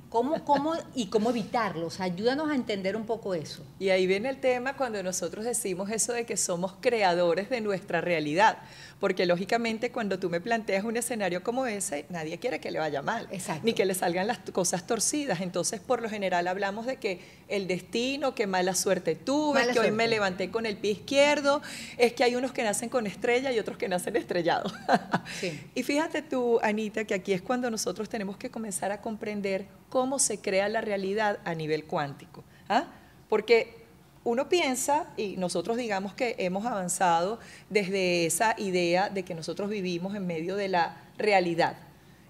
¿Cómo, 0.09 0.43
cómo, 0.45 0.75
y 0.95 1.07
cómo 1.07 1.31
evitarlos? 1.31 2.01
Ayúdanos 2.01 2.51
a 2.51 2.55
entender 2.55 2.97
un 2.97 3.05
poco 3.05 3.35
eso. 3.35 3.63
Y 3.79 3.91
ahí 3.91 4.07
viene 4.07 4.31
el 4.31 4.41
tema 4.41 4.75
cuando 4.75 5.03
nosotros 5.03 5.45
decimos 5.45 5.91
eso 5.91 6.15
de 6.15 6.25
que 6.25 6.39
somos 6.39 6.75
creadores 6.81 7.51
de 7.51 7.61
nuestra 7.61 8.01
realidad. 8.01 8.59
Porque 9.01 9.27
lógicamente 9.27 9.93
cuando 9.93 10.19
tú 10.19 10.31
me 10.31 10.41
planteas 10.41 10.85
un 10.85 10.97
escenario 10.97 11.43
como 11.43 11.67
ese, 11.67 12.07
nadie 12.09 12.39
quiere 12.39 12.59
que 12.59 12.71
le 12.71 12.79
vaya 12.79 13.03
mal, 13.03 13.29
ni 13.63 13.75
que 13.75 13.85
le 13.85 13.95
salgan 13.95 14.27
las 14.27 14.39
cosas 14.39 14.87
torcidas. 14.87 15.43
Entonces, 15.43 15.81
por 15.81 16.01
lo 16.01 16.09
general 16.09 16.49
hablamos 16.49 16.87
de 16.87 16.97
que 16.97 17.21
el 17.49 17.67
destino, 17.67 18.35
que 18.35 18.47
mala 18.47 18.75
suerte 18.75 19.15
tuve, 19.15 19.73
que 19.73 19.81
hoy 19.81 19.91
me 19.91 20.07
levanté 20.07 20.51
con 20.51 20.67
el 20.67 20.77
pie 20.77 20.93
izquierdo, 20.93 21.63
es 21.97 22.13
que 22.13 22.25
hay 22.25 22.35
unos 22.37 22.53
que 22.53 22.63
nacen 22.63 22.89
con 22.89 23.07
estrella 23.07 23.53
y 23.53 23.59
otros 23.59 23.77
que 23.77 23.89
nacen 23.89 24.17
estrellados. 24.17 24.73
Y 25.75 25.83
fíjate 25.83 26.23
tú, 26.23 26.59
Anita, 26.63 27.05
que 27.05 27.15
aquí 27.15 27.33
es 27.33 27.43
cuando 27.43 27.71
nosotros 27.71 28.09
tenemos 28.09 28.37
que 28.37 28.51
comenzar 28.51 28.91
a 28.93 29.01
comprender 29.01 29.67
cómo 29.89 30.19
se 30.19 30.41
crea 30.41 30.69
la 30.69 30.81
realidad 30.81 31.39
a 31.45 31.55
nivel 31.55 31.85
cuántico. 31.85 32.45
¿ah? 32.69 32.87
Porque 33.29 33.79
uno 34.25 34.49
piensa, 34.49 35.07
y 35.17 35.37
nosotros 35.37 35.77
digamos 35.77 36.15
que 36.15 36.35
hemos 36.39 36.67
avanzado 36.67 37.39
desde 37.71 38.27
esa 38.27 38.55
idea 38.59 39.09
de 39.09 39.25
que 39.25 39.35
nosotros 39.35 39.71
vivimos 39.71 40.15
en 40.15 40.27
medio 40.27 40.57
de 40.57 40.69
la 40.69 40.97
realidad. 41.17 41.77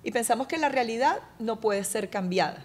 Y 0.03 0.13
pensamos 0.13 0.47
que 0.47 0.59
la 0.59 0.69
realidad 0.69 1.19
no 1.39 1.61
puede 1.61 1.83
ser 1.85 2.09
cambiada. 2.11 2.65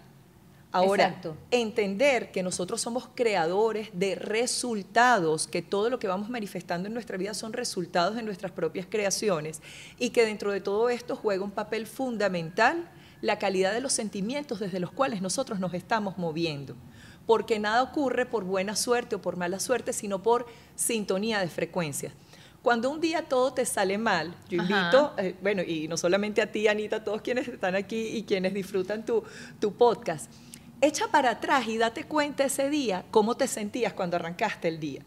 Ahora, 0.73 1.21
entender 1.51 2.31
que 2.31 2.41
nosotros 2.41 2.81
somos 2.81 3.07
creadores 3.13 3.89
de 3.93 4.15
resultados, 4.15 5.47
que 5.47 5.61
todo 5.61 5.91
lo 5.91 5.99
que 5.99 6.07
vamos 6.07 6.29
manifestando 6.29 6.87
en 6.87 6.95
nuestra 6.95 7.15
vida 7.15 7.35
son 7.35 7.53
resultados 7.53 8.15
de 8.15 8.23
nuestras 8.23 8.51
propias 8.51 8.87
creaciones 8.89 9.61
y 9.99 10.09
que 10.09 10.25
dentro 10.25 10.51
de 10.51 10.61
todo 10.61 10.89
esto 10.89 11.15
juega 11.15 11.43
un 11.43 11.51
papel 11.51 11.85
fundamental 11.85 12.89
la 13.21 13.37
calidad 13.37 13.71
de 13.71 13.81
los 13.81 13.93
sentimientos 13.93 14.59
desde 14.59 14.79
los 14.79 14.91
cuales 14.91 15.21
nosotros 15.21 15.59
nos 15.59 15.75
estamos 15.75 16.17
moviendo. 16.17 16.75
Porque 17.27 17.59
nada 17.59 17.83
ocurre 17.83 18.25
por 18.25 18.43
buena 18.43 18.75
suerte 18.75 19.15
o 19.15 19.21
por 19.21 19.37
mala 19.37 19.59
suerte, 19.59 19.93
sino 19.93 20.23
por 20.23 20.47
sintonía 20.75 21.39
de 21.39 21.47
frecuencias. 21.47 22.13
Cuando 22.63 22.89
un 22.89 22.99
día 22.99 23.29
todo 23.29 23.53
te 23.53 23.65
sale 23.65 23.97
mal, 23.97 24.35
yo 24.49 24.61
invito, 24.61 25.13
eh, 25.17 25.35
bueno, 25.41 25.61
y 25.61 25.87
no 25.87 25.97
solamente 25.97 26.41
a 26.41 26.51
ti, 26.51 26.67
Anita, 26.67 26.97
a 26.97 27.03
todos 27.03 27.21
quienes 27.21 27.47
están 27.47 27.75
aquí 27.75 28.07
y 28.07 28.23
quienes 28.23 28.53
disfrutan 28.53 29.05
tu, 29.05 29.23
tu 29.59 29.73
podcast, 29.73 30.31
echa 30.83 31.07
para 31.07 31.31
atrás 31.31 31.65
y 31.67 31.77
date 31.77 32.03
cuenta 32.03 32.43
ese 32.43 32.69
día 32.69 33.05
cómo 33.09 33.35
te 33.37 33.47
sentías 33.47 33.93
cuando 33.93 34.17
arrancaste 34.17 34.67
el 34.67 34.81
día. 34.81 35.01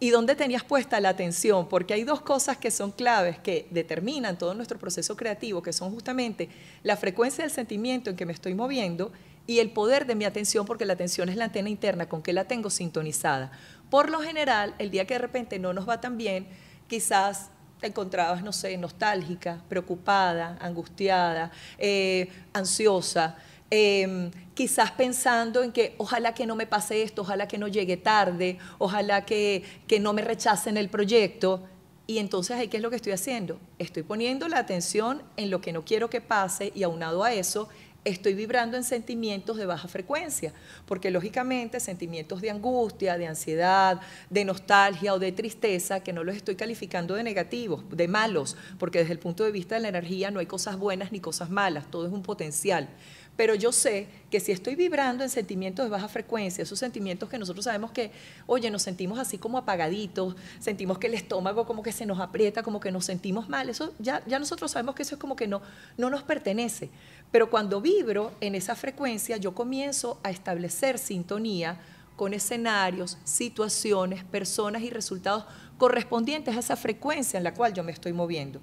Y 0.00 0.10
dónde 0.10 0.34
tenías 0.34 0.64
puesta 0.64 0.98
la 0.98 1.10
atención, 1.10 1.68
porque 1.68 1.94
hay 1.94 2.02
dos 2.02 2.22
cosas 2.22 2.56
que 2.56 2.72
son 2.72 2.90
claves 2.90 3.38
que 3.38 3.68
determinan 3.70 4.36
todo 4.36 4.52
nuestro 4.52 4.80
proceso 4.80 5.16
creativo, 5.16 5.62
que 5.62 5.72
son 5.72 5.92
justamente 5.92 6.48
la 6.82 6.96
frecuencia 6.96 7.44
del 7.44 7.52
sentimiento 7.52 8.10
en 8.10 8.16
que 8.16 8.26
me 8.26 8.32
estoy 8.32 8.54
moviendo 8.54 9.12
y 9.46 9.60
el 9.60 9.70
poder 9.70 10.06
de 10.06 10.16
mi 10.16 10.24
atención, 10.24 10.66
porque 10.66 10.86
la 10.86 10.94
atención 10.94 11.28
es 11.28 11.36
la 11.36 11.44
antena 11.44 11.68
interna 11.68 12.08
con 12.08 12.20
que 12.20 12.32
la 12.32 12.46
tengo 12.46 12.68
sintonizada. 12.68 13.52
Por 13.90 14.10
lo 14.10 14.20
general, 14.20 14.74
el 14.80 14.90
día 14.90 15.06
que 15.06 15.14
de 15.14 15.18
repente 15.20 15.60
no 15.60 15.72
nos 15.72 15.88
va 15.88 16.00
tan 16.00 16.18
bien, 16.18 16.48
quizás 16.88 17.50
te 17.80 17.86
encontrabas, 17.86 18.42
no 18.42 18.52
sé, 18.52 18.76
nostálgica, 18.78 19.62
preocupada, 19.68 20.56
angustiada, 20.60 21.52
eh, 21.78 22.28
ansiosa, 22.52 23.36
em, 23.74 24.30
quizás 24.52 24.90
pensando 24.90 25.62
en 25.62 25.72
que 25.72 25.94
ojalá 25.96 26.34
que 26.34 26.44
no 26.44 26.54
me 26.54 26.66
pase 26.66 27.02
esto, 27.02 27.22
ojalá 27.22 27.48
que 27.48 27.56
no 27.56 27.68
llegue 27.68 27.96
tarde, 27.96 28.58
ojalá 28.76 29.24
que, 29.24 29.62
que 29.86 29.98
no 29.98 30.12
me 30.12 30.20
rechacen 30.20 30.76
el 30.76 30.90
proyecto. 30.90 31.62
Y 32.06 32.18
entonces, 32.18 32.68
¿qué 32.68 32.76
es 32.76 32.82
lo 32.82 32.90
que 32.90 32.96
estoy 32.96 33.12
haciendo? 33.12 33.58
Estoy 33.78 34.02
poniendo 34.02 34.46
la 34.48 34.58
atención 34.58 35.22
en 35.38 35.50
lo 35.50 35.62
que 35.62 35.72
no 35.72 35.86
quiero 35.86 36.10
que 36.10 36.20
pase 36.20 36.70
y 36.74 36.82
aunado 36.82 37.24
a 37.24 37.32
eso, 37.32 37.70
estoy 38.04 38.34
vibrando 38.34 38.76
en 38.76 38.84
sentimientos 38.84 39.56
de 39.56 39.66
baja 39.66 39.86
frecuencia, 39.86 40.52
porque 40.86 41.10
lógicamente 41.10 41.78
sentimientos 41.78 42.40
de 42.40 42.50
angustia, 42.50 43.16
de 43.16 43.28
ansiedad, 43.28 44.00
de 44.28 44.44
nostalgia 44.44 45.14
o 45.14 45.18
de 45.18 45.32
tristeza, 45.32 46.00
que 46.00 46.12
no 46.12 46.24
los 46.24 46.36
estoy 46.36 46.56
calificando 46.56 47.14
de 47.14 47.22
negativos, 47.22 47.84
de 47.90 48.08
malos, 48.08 48.56
porque 48.78 48.98
desde 49.00 49.12
el 49.12 49.18
punto 49.18 49.44
de 49.44 49.52
vista 49.52 49.76
de 49.76 49.82
la 49.82 49.88
energía 49.88 50.30
no 50.30 50.40
hay 50.40 50.46
cosas 50.46 50.78
buenas 50.78 51.12
ni 51.12 51.20
cosas 51.20 51.50
malas, 51.50 51.90
todo 51.90 52.06
es 52.06 52.12
un 52.12 52.22
potencial. 52.22 52.88
Pero 53.36 53.54
yo 53.54 53.72
sé 53.72 54.08
que 54.30 54.40
si 54.40 54.52
estoy 54.52 54.74
vibrando 54.74 55.24
en 55.24 55.30
sentimientos 55.30 55.86
de 55.86 55.90
baja 55.90 56.08
frecuencia, 56.08 56.62
esos 56.62 56.78
sentimientos 56.78 57.28
que 57.28 57.38
nosotros 57.38 57.64
sabemos 57.64 57.90
que, 57.90 58.10
oye, 58.46 58.70
nos 58.70 58.82
sentimos 58.82 59.18
así 59.18 59.38
como 59.38 59.56
apagaditos, 59.56 60.36
sentimos 60.58 60.98
que 60.98 61.06
el 61.06 61.14
estómago 61.14 61.66
como 61.66 61.82
que 61.82 61.92
se 61.92 62.04
nos 62.04 62.20
aprieta, 62.20 62.62
como 62.62 62.78
que 62.78 62.92
nos 62.92 63.06
sentimos 63.06 63.48
mal, 63.48 63.70
eso 63.70 63.94
ya, 63.98 64.22
ya 64.26 64.38
nosotros 64.38 64.70
sabemos 64.70 64.94
que 64.94 65.02
eso 65.02 65.14
es 65.14 65.20
como 65.20 65.34
que 65.34 65.46
no, 65.46 65.62
no 65.96 66.10
nos 66.10 66.22
pertenece. 66.22 66.90
Pero 67.30 67.48
cuando 67.48 67.80
vibro 67.80 68.32
en 68.40 68.54
esa 68.54 68.74
frecuencia, 68.74 69.38
yo 69.38 69.54
comienzo 69.54 70.20
a 70.22 70.30
establecer 70.30 70.98
sintonía 70.98 71.80
con 72.16 72.34
escenarios, 72.34 73.16
situaciones, 73.24 74.24
personas 74.24 74.82
y 74.82 74.90
resultados 74.90 75.44
correspondientes 75.78 76.54
a 76.54 76.60
esa 76.60 76.76
frecuencia 76.76 77.38
en 77.38 77.44
la 77.44 77.54
cual 77.54 77.72
yo 77.72 77.82
me 77.82 77.92
estoy 77.92 78.12
moviendo. 78.12 78.60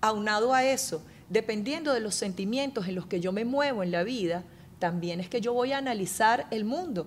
Aunado 0.00 0.54
a 0.54 0.64
eso, 0.64 1.02
dependiendo 1.28 1.92
de 1.92 2.00
los 2.00 2.14
sentimientos 2.14 2.88
en 2.88 2.94
los 2.94 3.06
que 3.06 3.20
yo 3.20 3.32
me 3.32 3.44
muevo 3.44 3.82
en 3.82 3.90
la 3.90 4.02
vida, 4.02 4.44
también 4.78 5.20
es 5.20 5.28
que 5.28 5.40
yo 5.40 5.52
voy 5.52 5.72
a 5.72 5.78
analizar 5.78 6.46
el 6.50 6.64
mundo. 6.64 7.06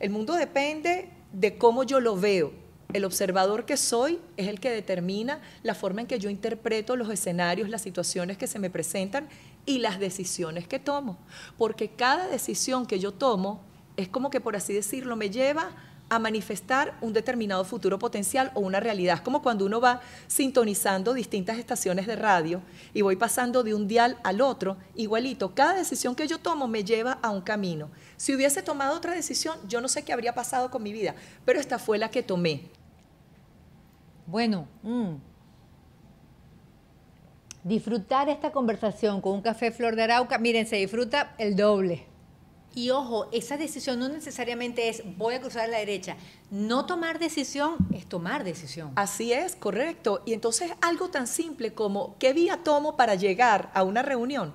El 0.00 0.10
mundo 0.10 0.34
depende 0.34 1.10
de 1.32 1.56
cómo 1.56 1.84
yo 1.84 2.00
lo 2.00 2.16
veo. 2.16 2.52
El 2.92 3.04
observador 3.04 3.64
que 3.64 3.76
soy 3.76 4.20
es 4.36 4.46
el 4.46 4.60
que 4.60 4.70
determina 4.70 5.40
la 5.62 5.74
forma 5.74 6.02
en 6.02 6.06
que 6.06 6.18
yo 6.18 6.30
interpreto 6.30 6.96
los 6.96 7.10
escenarios, 7.10 7.68
las 7.68 7.82
situaciones 7.82 8.38
que 8.38 8.46
se 8.46 8.58
me 8.58 8.70
presentan 8.70 9.28
y 9.66 9.78
las 9.78 9.98
decisiones 9.98 10.68
que 10.68 10.78
tomo. 10.78 11.18
Porque 11.58 11.88
cada 11.88 12.28
decisión 12.28 12.86
que 12.86 13.00
yo 13.00 13.12
tomo 13.12 13.62
es 13.96 14.08
como 14.08 14.30
que, 14.30 14.40
por 14.40 14.54
así 14.54 14.72
decirlo, 14.72 15.16
me 15.16 15.30
lleva 15.30 15.70
a 16.08 16.18
manifestar 16.18 16.96
un 17.00 17.12
determinado 17.12 17.64
futuro 17.64 17.98
potencial 17.98 18.50
o 18.54 18.60
una 18.60 18.80
realidad. 18.80 19.16
Es 19.16 19.20
como 19.22 19.42
cuando 19.42 19.64
uno 19.64 19.80
va 19.80 20.00
sintonizando 20.26 21.14
distintas 21.14 21.58
estaciones 21.58 22.06
de 22.06 22.16
radio 22.16 22.60
y 22.92 23.02
voy 23.02 23.16
pasando 23.16 23.62
de 23.62 23.74
un 23.74 23.88
dial 23.88 24.18
al 24.22 24.40
otro, 24.40 24.76
igualito. 24.94 25.54
Cada 25.54 25.74
decisión 25.74 26.14
que 26.14 26.28
yo 26.28 26.38
tomo 26.38 26.68
me 26.68 26.84
lleva 26.84 27.18
a 27.22 27.30
un 27.30 27.40
camino. 27.40 27.90
Si 28.16 28.34
hubiese 28.34 28.62
tomado 28.62 28.96
otra 28.96 29.14
decisión, 29.14 29.56
yo 29.66 29.80
no 29.80 29.88
sé 29.88 30.04
qué 30.04 30.12
habría 30.12 30.34
pasado 30.34 30.70
con 30.70 30.82
mi 30.82 30.92
vida, 30.92 31.14
pero 31.44 31.58
esta 31.58 31.78
fue 31.78 31.98
la 31.98 32.10
que 32.10 32.22
tomé. 32.22 32.68
Bueno, 34.26 34.68
mm, 34.82 35.14
disfrutar 37.62 38.28
esta 38.28 38.52
conversación 38.52 39.20
con 39.20 39.32
un 39.32 39.42
café 39.42 39.70
Flor 39.72 39.96
de 39.96 40.02
Arauca, 40.02 40.38
miren, 40.38 40.66
se 40.66 40.76
disfruta 40.76 41.34
el 41.38 41.56
doble. 41.56 42.13
Y 42.74 42.90
ojo, 42.90 43.28
esa 43.32 43.56
decisión 43.56 44.00
no 44.00 44.08
necesariamente 44.08 44.88
es 44.88 45.02
voy 45.16 45.34
a 45.34 45.40
cruzar 45.40 45.64
a 45.64 45.68
la 45.68 45.78
derecha. 45.78 46.16
No 46.50 46.86
tomar 46.86 47.18
decisión 47.18 47.76
es 47.94 48.06
tomar 48.06 48.42
decisión. 48.42 48.90
Así 48.96 49.32
es, 49.32 49.54
correcto. 49.54 50.22
Y 50.26 50.32
entonces 50.32 50.72
algo 50.80 51.08
tan 51.08 51.26
simple 51.26 51.72
como 51.72 52.16
qué 52.18 52.32
vía 52.32 52.62
tomo 52.64 52.96
para 52.96 53.14
llegar 53.14 53.70
a 53.74 53.84
una 53.84 54.02
reunión. 54.02 54.52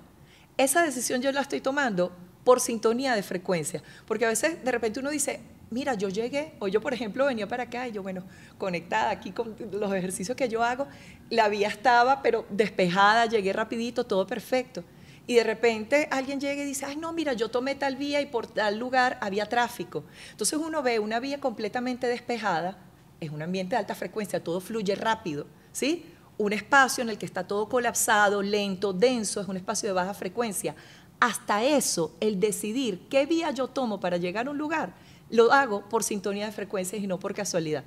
Esa 0.57 0.83
decisión 0.83 1.21
yo 1.21 1.31
la 1.31 1.41
estoy 1.41 1.61
tomando 1.61 2.11
por 2.43 2.59
sintonía 2.59 3.15
de 3.15 3.23
frecuencia. 3.23 3.81
Porque 4.05 4.25
a 4.25 4.29
veces 4.29 4.63
de 4.65 4.71
repente 4.71 4.99
uno 4.99 5.11
dice, 5.11 5.39
mira, 5.69 5.93
yo 5.93 6.09
llegué, 6.09 6.53
o 6.59 6.67
yo 6.67 6.81
por 6.81 6.93
ejemplo 6.93 7.25
venía 7.25 7.47
para 7.47 7.63
acá 7.63 7.88
y 7.88 7.91
yo, 7.91 8.03
bueno, 8.03 8.23
conectada 8.57 9.11
aquí 9.11 9.31
con 9.31 9.55
los 9.71 9.93
ejercicios 9.93 10.35
que 10.35 10.49
yo 10.49 10.63
hago, 10.63 10.88
la 11.29 11.47
vía 11.47 11.69
estaba 11.69 12.21
pero 12.21 12.45
despejada, 12.49 13.27
llegué 13.27 13.53
rapidito, 13.53 14.05
todo 14.05 14.27
perfecto. 14.27 14.83
Y 15.29 15.36
de 15.36 15.43
repente 15.43 16.07
alguien 16.09 16.39
llega 16.39 16.63
y 16.63 16.65
dice, 16.65 16.88
ay 16.88 16.95
no, 16.95 17.13
mira, 17.13 17.33
yo 17.33 17.50
tomé 17.50 17.75
tal 17.75 17.98
vía 17.98 18.19
y 18.19 18.25
por 18.25 18.48
tal 18.48 18.79
lugar 18.79 19.19
había 19.21 19.45
tráfico. 19.45 20.03
Entonces 20.31 20.57
uno 20.57 20.81
ve 20.81 20.98
una 20.98 21.19
vía 21.19 21.39
completamente 21.39 22.07
despejada, 22.07 22.79
es 23.19 23.29
un 23.29 23.43
ambiente 23.43 23.75
de 23.75 23.77
alta 23.77 23.93
frecuencia, 23.93 24.43
todo 24.43 24.59
fluye 24.59 24.95
rápido, 24.95 25.45
¿sí? 25.71 26.03
Un 26.39 26.51
espacio 26.51 27.03
en 27.03 27.12
el 27.12 27.19
que 27.19 27.27
está 27.27 27.45
todo 27.45 27.69
colapsado, 27.69 28.41
lento, 28.41 28.91
denso, 28.91 29.39
es 29.39 29.48
un 29.48 29.57
espacio 29.57 29.88
de 29.88 29.93
baja 29.93 30.15
frecuencia. 30.15 30.75
Hasta 31.19 31.63
eso, 31.63 32.15
el 32.21 32.39
decidir 32.39 33.07
qué 33.07 33.27
vía 33.27 33.51
yo 33.51 33.67
tomo 33.67 34.00
para 34.00 34.17
llegar 34.17 34.48
a 34.48 34.50
un 34.50 34.57
lugar, 34.57 34.95
lo 35.29 35.53
hago 35.53 35.88
por 35.89 36.03
sintonía 36.03 36.48
de 36.48 36.53
frecuencias 36.53 37.03
y 37.03 37.05
no 37.05 37.19
por 37.19 37.36
casualidad. 37.36 37.83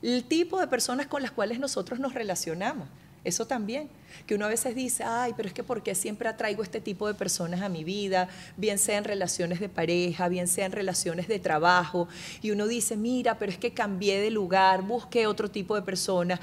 El 0.00 0.24
tipo 0.24 0.58
de 0.58 0.68
personas 0.68 1.06
con 1.06 1.20
las 1.20 1.32
cuales 1.32 1.58
nosotros 1.60 2.00
nos 2.00 2.14
relacionamos. 2.14 2.88
Eso 3.24 3.46
también, 3.46 3.88
que 4.26 4.34
uno 4.34 4.44
a 4.44 4.48
veces 4.48 4.74
dice, 4.74 5.04
ay, 5.04 5.34
pero 5.36 5.48
es 5.48 5.54
que 5.54 5.62
¿por 5.62 5.82
qué 5.82 5.94
siempre 5.94 6.28
atraigo 6.28 6.62
este 6.62 6.80
tipo 6.80 7.06
de 7.06 7.14
personas 7.14 7.60
a 7.62 7.68
mi 7.68 7.84
vida? 7.84 8.28
Bien 8.56 8.78
sea 8.78 8.98
en 8.98 9.04
relaciones 9.04 9.60
de 9.60 9.68
pareja, 9.68 10.28
bien 10.28 10.48
sea 10.48 10.66
en 10.66 10.72
relaciones 10.72 11.28
de 11.28 11.38
trabajo. 11.38 12.08
Y 12.42 12.52
uno 12.52 12.66
dice, 12.66 12.96
mira, 12.96 13.38
pero 13.38 13.52
es 13.52 13.58
que 13.58 13.72
cambié 13.72 14.20
de 14.20 14.30
lugar, 14.30 14.82
busqué 14.82 15.26
otro 15.26 15.50
tipo 15.50 15.74
de 15.74 15.82
personas. 15.82 16.40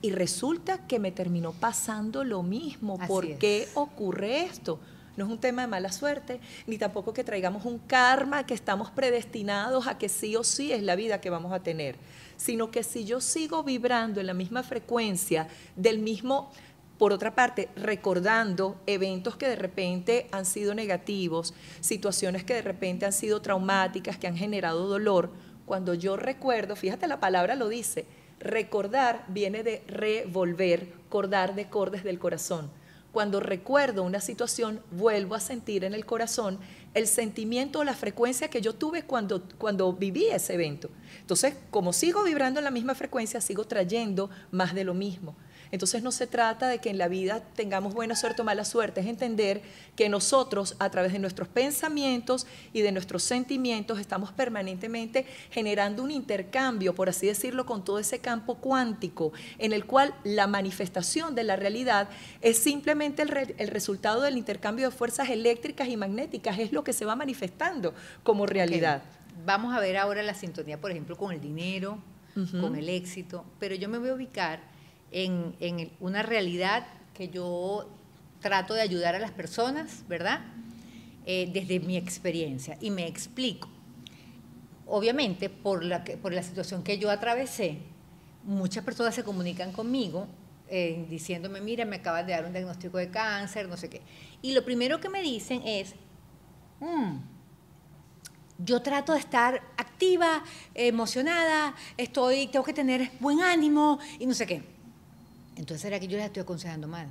Y 0.00 0.10
resulta 0.10 0.86
que 0.86 0.98
me 0.98 1.12
terminó 1.12 1.52
pasando 1.52 2.24
lo 2.24 2.42
mismo. 2.42 2.98
¿Por 3.06 3.38
qué 3.38 3.68
ocurre 3.74 4.42
esto? 4.44 4.80
No 5.16 5.26
es 5.26 5.30
un 5.30 5.38
tema 5.38 5.62
de 5.62 5.68
mala 5.68 5.92
suerte, 5.92 6.40
ni 6.66 6.78
tampoco 6.78 7.12
que 7.12 7.22
traigamos 7.22 7.66
un 7.66 7.78
karma 7.78 8.46
que 8.46 8.54
estamos 8.54 8.90
predestinados 8.90 9.86
a 9.86 9.98
que 9.98 10.08
sí 10.08 10.36
o 10.36 10.42
sí 10.42 10.72
es 10.72 10.82
la 10.82 10.96
vida 10.96 11.20
que 11.20 11.28
vamos 11.28 11.52
a 11.52 11.60
tener, 11.60 11.96
sino 12.42 12.72
que 12.72 12.82
si 12.82 13.04
yo 13.04 13.20
sigo 13.20 13.62
vibrando 13.62 14.20
en 14.20 14.26
la 14.26 14.34
misma 14.34 14.64
frecuencia 14.64 15.46
del 15.76 16.00
mismo 16.00 16.50
por 16.98 17.12
otra 17.12 17.36
parte, 17.36 17.68
recordando 17.76 18.80
eventos 18.86 19.36
que 19.36 19.48
de 19.48 19.56
repente 19.56 20.26
han 20.32 20.44
sido 20.44 20.74
negativos, 20.74 21.54
situaciones 21.80 22.42
que 22.42 22.54
de 22.54 22.62
repente 22.62 23.06
han 23.06 23.12
sido 23.12 23.42
traumáticas, 23.42 24.18
que 24.18 24.26
han 24.26 24.36
generado 24.36 24.88
dolor, 24.88 25.30
cuando 25.66 25.94
yo 25.94 26.16
recuerdo, 26.16 26.74
fíjate 26.74 27.06
la 27.06 27.20
palabra 27.20 27.54
lo 27.54 27.68
dice, 27.68 28.06
recordar 28.40 29.24
viene 29.28 29.62
de 29.62 29.84
revolver, 29.86 30.92
cordar 31.08 31.54
de 31.54 31.68
cordes 31.68 32.02
del 32.02 32.18
corazón. 32.18 32.70
Cuando 33.12 33.40
recuerdo 33.40 34.02
una 34.04 34.20
situación, 34.20 34.80
vuelvo 34.90 35.34
a 35.34 35.40
sentir 35.40 35.84
en 35.84 35.92
el 35.92 36.06
corazón 36.06 36.58
el 36.94 37.06
sentimiento 37.06 37.80
o 37.80 37.84
la 37.84 37.94
frecuencia 37.94 38.48
que 38.48 38.62
yo 38.62 38.74
tuve 38.74 39.02
cuando, 39.02 39.42
cuando 39.58 39.92
viví 39.92 40.26
ese 40.26 40.54
evento. 40.54 40.88
Entonces, 41.20 41.54
como 41.70 41.92
sigo 41.92 42.24
vibrando 42.24 42.60
en 42.60 42.64
la 42.64 42.70
misma 42.70 42.94
frecuencia, 42.94 43.42
sigo 43.42 43.66
trayendo 43.66 44.30
más 44.50 44.74
de 44.74 44.84
lo 44.84 44.94
mismo. 44.94 45.36
Entonces 45.72 46.02
no 46.02 46.12
se 46.12 46.26
trata 46.26 46.68
de 46.68 46.80
que 46.80 46.90
en 46.90 46.98
la 46.98 47.08
vida 47.08 47.40
tengamos 47.56 47.94
buena 47.94 48.14
suerte 48.14 48.42
o 48.42 48.44
mala 48.44 48.66
suerte, 48.66 49.00
es 49.00 49.06
entender 49.06 49.62
que 49.96 50.10
nosotros 50.10 50.76
a 50.78 50.90
través 50.90 51.14
de 51.14 51.18
nuestros 51.18 51.48
pensamientos 51.48 52.46
y 52.74 52.82
de 52.82 52.92
nuestros 52.92 53.22
sentimientos 53.22 53.98
estamos 53.98 54.32
permanentemente 54.32 55.24
generando 55.50 56.02
un 56.02 56.10
intercambio, 56.10 56.94
por 56.94 57.08
así 57.08 57.26
decirlo, 57.26 57.64
con 57.64 57.84
todo 57.84 57.98
ese 57.98 58.18
campo 58.18 58.56
cuántico 58.56 59.32
en 59.58 59.72
el 59.72 59.86
cual 59.86 60.14
la 60.24 60.46
manifestación 60.46 61.34
de 61.34 61.44
la 61.44 61.56
realidad 61.56 62.10
es 62.42 62.58
simplemente 62.58 63.22
el, 63.22 63.68
resultado 63.68 64.20
del 64.20 64.36
intercambio 64.36 64.90
de 64.90 64.94
fuerzas 64.94 65.30
eléctricas 65.30 65.88
y 65.88 65.96
magnéticas, 65.96 66.58
es 66.58 66.72
lo 66.72 66.84
que 66.84 66.92
se 66.92 67.06
va 67.06 67.16
manifestando 67.16 67.94
como 68.22 68.44
realidad. 68.44 69.02
Vamos 69.46 69.74
a 69.74 69.80
ver 69.80 69.96
ahora 69.96 70.22
la 70.22 70.34
sintonía, 70.34 70.78
por 70.78 70.90
ejemplo, 70.90 71.16
con 71.16 71.32
el 71.32 71.40
dinero, 71.40 71.98
con 72.60 72.76
el 72.76 72.90
éxito, 72.90 73.46
pero 73.58 73.74
yo 73.74 73.88
me 73.88 73.98
voy 73.98 74.10
a 74.10 74.14
ubicar 74.14 74.71
en, 75.12 75.90
una 76.00 76.22
realidad 76.22 76.86
que 77.14 77.28
yo 77.28 77.88
trato 78.40 78.74
de 78.74 78.80
ayudar 78.80 79.14
a 79.14 79.18
las 79.18 79.30
personas, 79.30 80.04
¿verdad? 80.08 80.40
Eh, 81.26 81.50
desde 81.52 81.78
mi 81.80 81.96
experiencia. 81.96 82.76
Y 82.80 82.90
me 82.90 83.06
explico. 83.06 83.68
Obviamente, 84.86 85.48
por 85.48 85.84
la, 85.84 86.02
por 86.04 86.32
la 86.32 86.42
situación 86.42 86.82
que 86.82 86.98
yo 86.98 87.10
atravesé, 87.10 87.78
muchas 88.44 88.84
personas 88.84 89.14
se 89.14 89.22
comunican 89.22 89.72
conmigo 89.72 90.26
eh, 90.74 91.04
diciéndome, 91.10 91.60
mira, 91.60 91.84
me 91.84 91.96
acaban 91.96 92.26
de 92.26 92.32
dar 92.32 92.46
un 92.46 92.52
diagnóstico 92.52 92.96
de 92.96 93.10
cáncer, 93.10 93.68
no 93.68 93.76
sé 93.76 93.90
qué. 93.90 94.00
Y 94.40 94.54
lo 94.54 94.64
primero 94.64 95.00
que 95.00 95.10
me 95.10 95.20
dicen 95.20 95.60
es, 95.66 95.94
mm, 96.80 97.18
yo 98.56 98.80
trato 98.80 99.12
de 99.12 99.18
estar 99.18 99.60
activa, 99.76 100.42
emocionada, 100.74 101.74
estoy, 101.98 102.46
tengo 102.46 102.64
que 102.64 102.72
tener 102.72 103.10
buen 103.20 103.42
ánimo 103.42 103.98
y 104.18 104.24
no 104.24 104.32
sé 104.32 104.46
qué. 104.46 104.71
Entonces 105.56 105.82
será 105.82 106.00
que 106.00 106.08
yo 106.08 106.16
les 106.16 106.26
estoy 106.26 106.42
aconsejando 106.42 106.88
mal. 106.88 107.08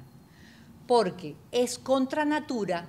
Porque 0.88 1.36
es 1.52 1.78
contra 1.78 2.26
natura 2.26 2.88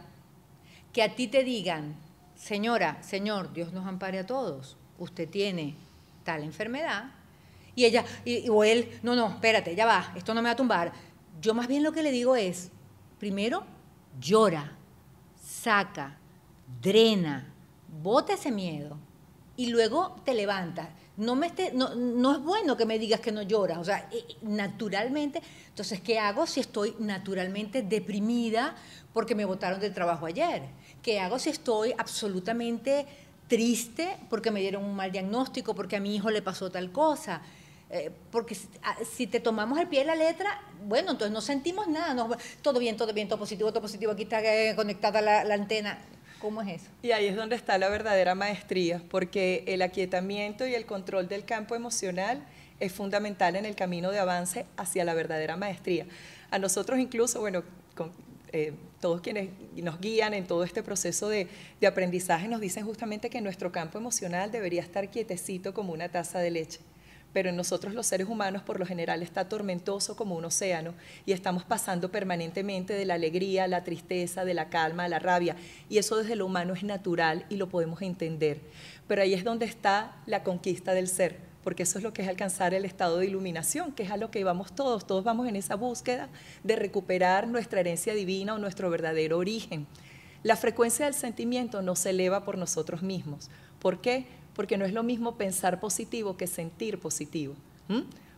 que 0.92 1.02
a 1.02 1.14
ti 1.14 1.28
te 1.28 1.44
digan, 1.44 1.96
señora, 2.34 3.02
señor, 3.02 3.52
Dios 3.52 3.72
nos 3.72 3.86
ampare 3.86 4.18
a 4.18 4.26
todos, 4.26 4.76
usted 4.98 5.28
tiene 5.28 5.76
tal 6.24 6.42
enfermedad, 6.42 7.12
y 7.74 7.84
ella, 7.84 8.04
o 8.50 8.64
él, 8.64 8.98
no, 9.02 9.16
no, 9.16 9.28
espérate, 9.28 9.74
ya 9.74 9.86
va, 9.86 10.12
esto 10.14 10.34
no 10.34 10.42
me 10.42 10.48
va 10.48 10.52
a 10.52 10.56
tumbar. 10.56 10.92
Yo 11.40 11.54
más 11.54 11.66
bien 11.66 11.82
lo 11.82 11.92
que 11.92 12.02
le 12.02 12.12
digo 12.12 12.36
es, 12.36 12.70
primero, 13.18 13.64
llora, 14.20 14.72
saca, 15.42 16.18
drena, 16.82 17.50
bota 18.02 18.34
ese 18.34 18.52
miedo, 18.52 18.98
y 19.56 19.68
luego 19.68 20.16
te 20.24 20.34
levantas 20.34 20.88
no, 21.16 21.36
me 21.36 21.48
esté, 21.48 21.72
no, 21.72 21.94
no, 21.94 22.32
es 22.32 22.42
bueno 22.42 22.76
que 22.76 22.86
me 22.86 22.98
digas 22.98 23.20
que 23.20 23.32
no 23.32 23.42
lloras, 23.42 23.78
o 23.78 23.84
sea, 23.84 24.08
eh, 24.12 24.24
naturalmente, 24.42 25.42
entonces, 25.68 26.00
¿qué 26.00 26.18
hago 26.18 26.46
si 26.46 26.60
estoy 26.60 26.94
naturalmente 26.98 27.82
deprimida 27.82 28.74
porque 29.12 29.34
me 29.34 29.44
botaron 29.44 29.80
del 29.80 29.92
trabajo 29.92 30.26
ayer? 30.26 30.62
¿Qué 31.02 31.20
hago 31.20 31.38
si 31.38 31.50
estoy 31.50 31.94
absolutamente 31.98 33.06
triste 33.48 34.16
porque 34.30 34.50
me 34.50 34.60
dieron 34.60 34.84
un 34.84 34.96
mal 34.96 35.12
diagnóstico, 35.12 35.74
porque 35.74 35.96
a 35.96 36.00
mi 36.00 36.14
hijo 36.16 36.30
le 36.30 36.40
pasó 36.40 36.70
tal 36.70 36.90
cosa? 36.92 37.42
Eh, 37.90 38.10
porque 38.30 38.56
ah, 38.82 38.96
si, 39.14 39.26
te 39.26 39.38
tomamos 39.38 39.78
el 39.78 39.88
pie 39.88 40.00
de 40.00 40.06
la 40.06 40.16
letra, 40.16 40.62
bueno, 40.86 41.10
entonces 41.10 41.32
no 41.32 41.42
sentimos 41.42 41.88
nada, 41.88 42.38
todo 42.62 42.78
bien, 42.78 42.96
todo 42.96 43.12
bien, 43.12 43.28
todo 43.28 43.38
positivo, 43.38 43.70
todo 43.70 43.82
positivo, 43.82 44.12
aquí 44.12 44.22
está 44.22 44.40
eh, 44.42 44.74
conectada 44.74 45.20
la 45.20 45.54
antena. 45.54 45.98
¿Cómo 46.42 46.60
es 46.60 46.82
eso? 46.82 46.90
Y 47.02 47.12
ahí 47.12 47.26
es 47.26 47.36
donde 47.36 47.54
está 47.54 47.78
la 47.78 47.88
verdadera 47.88 48.34
maestría, 48.34 49.00
porque 49.10 49.62
el 49.68 49.80
aquietamiento 49.80 50.66
y 50.66 50.74
el 50.74 50.86
control 50.86 51.28
del 51.28 51.44
campo 51.44 51.76
emocional 51.76 52.44
es 52.80 52.92
fundamental 52.92 53.54
en 53.54 53.64
el 53.64 53.76
camino 53.76 54.10
de 54.10 54.18
avance 54.18 54.66
hacia 54.76 55.04
la 55.04 55.14
verdadera 55.14 55.56
maestría. 55.56 56.04
A 56.50 56.58
nosotros 56.58 56.98
incluso, 56.98 57.38
bueno, 57.38 57.62
eh, 58.50 58.72
todos 59.00 59.20
quienes 59.20 59.50
nos 59.76 60.00
guían 60.00 60.34
en 60.34 60.44
todo 60.44 60.64
este 60.64 60.82
proceso 60.82 61.28
de, 61.28 61.46
de 61.80 61.86
aprendizaje 61.86 62.48
nos 62.48 62.60
dicen 62.60 62.84
justamente 62.84 63.30
que 63.30 63.40
nuestro 63.40 63.70
campo 63.70 63.98
emocional 63.98 64.50
debería 64.50 64.82
estar 64.82 65.08
quietecito 65.10 65.72
como 65.72 65.92
una 65.92 66.08
taza 66.08 66.40
de 66.40 66.50
leche 66.50 66.80
pero 67.32 67.48
en 67.48 67.56
nosotros 67.56 67.94
los 67.94 68.06
seres 68.06 68.28
humanos 68.28 68.62
por 68.62 68.78
lo 68.78 68.86
general 68.86 69.22
está 69.22 69.48
tormentoso 69.48 70.16
como 70.16 70.36
un 70.36 70.44
océano 70.44 70.94
y 71.26 71.32
estamos 71.32 71.64
pasando 71.64 72.10
permanentemente 72.10 72.94
de 72.94 73.04
la 73.04 73.14
alegría, 73.14 73.66
la 73.66 73.84
tristeza, 73.84 74.44
de 74.44 74.54
la 74.54 74.68
calma, 74.68 75.04
a 75.04 75.08
la 75.08 75.18
rabia. 75.18 75.56
Y 75.88 75.98
eso 75.98 76.16
desde 76.16 76.36
lo 76.36 76.46
humano 76.46 76.74
es 76.74 76.82
natural 76.82 77.46
y 77.48 77.56
lo 77.56 77.68
podemos 77.68 78.02
entender. 78.02 78.60
Pero 79.08 79.22
ahí 79.22 79.34
es 79.34 79.44
donde 79.44 79.66
está 79.66 80.16
la 80.26 80.42
conquista 80.42 80.94
del 80.94 81.08
ser, 81.08 81.38
porque 81.64 81.84
eso 81.84 81.98
es 81.98 82.04
lo 82.04 82.12
que 82.12 82.22
es 82.22 82.28
alcanzar 82.28 82.74
el 82.74 82.84
estado 82.84 83.18
de 83.18 83.26
iluminación, 83.26 83.92
que 83.92 84.02
es 84.02 84.10
a 84.10 84.16
lo 84.16 84.30
que 84.30 84.44
vamos 84.44 84.74
todos. 84.74 85.06
Todos 85.06 85.24
vamos 85.24 85.48
en 85.48 85.56
esa 85.56 85.74
búsqueda 85.74 86.28
de 86.64 86.76
recuperar 86.76 87.48
nuestra 87.48 87.80
herencia 87.80 88.14
divina 88.14 88.54
o 88.54 88.58
nuestro 88.58 88.90
verdadero 88.90 89.38
origen. 89.38 89.86
La 90.42 90.56
frecuencia 90.56 91.04
del 91.04 91.14
sentimiento 91.14 91.82
no 91.82 91.94
se 91.94 92.10
eleva 92.10 92.44
por 92.44 92.58
nosotros 92.58 93.02
mismos. 93.02 93.48
¿Por 93.78 94.00
qué? 94.00 94.26
Porque 94.54 94.76
no 94.76 94.84
es 94.84 94.92
lo 94.92 95.02
mismo 95.02 95.36
pensar 95.36 95.80
positivo 95.80 96.36
que 96.36 96.46
sentir 96.46 96.98
positivo. 96.98 97.54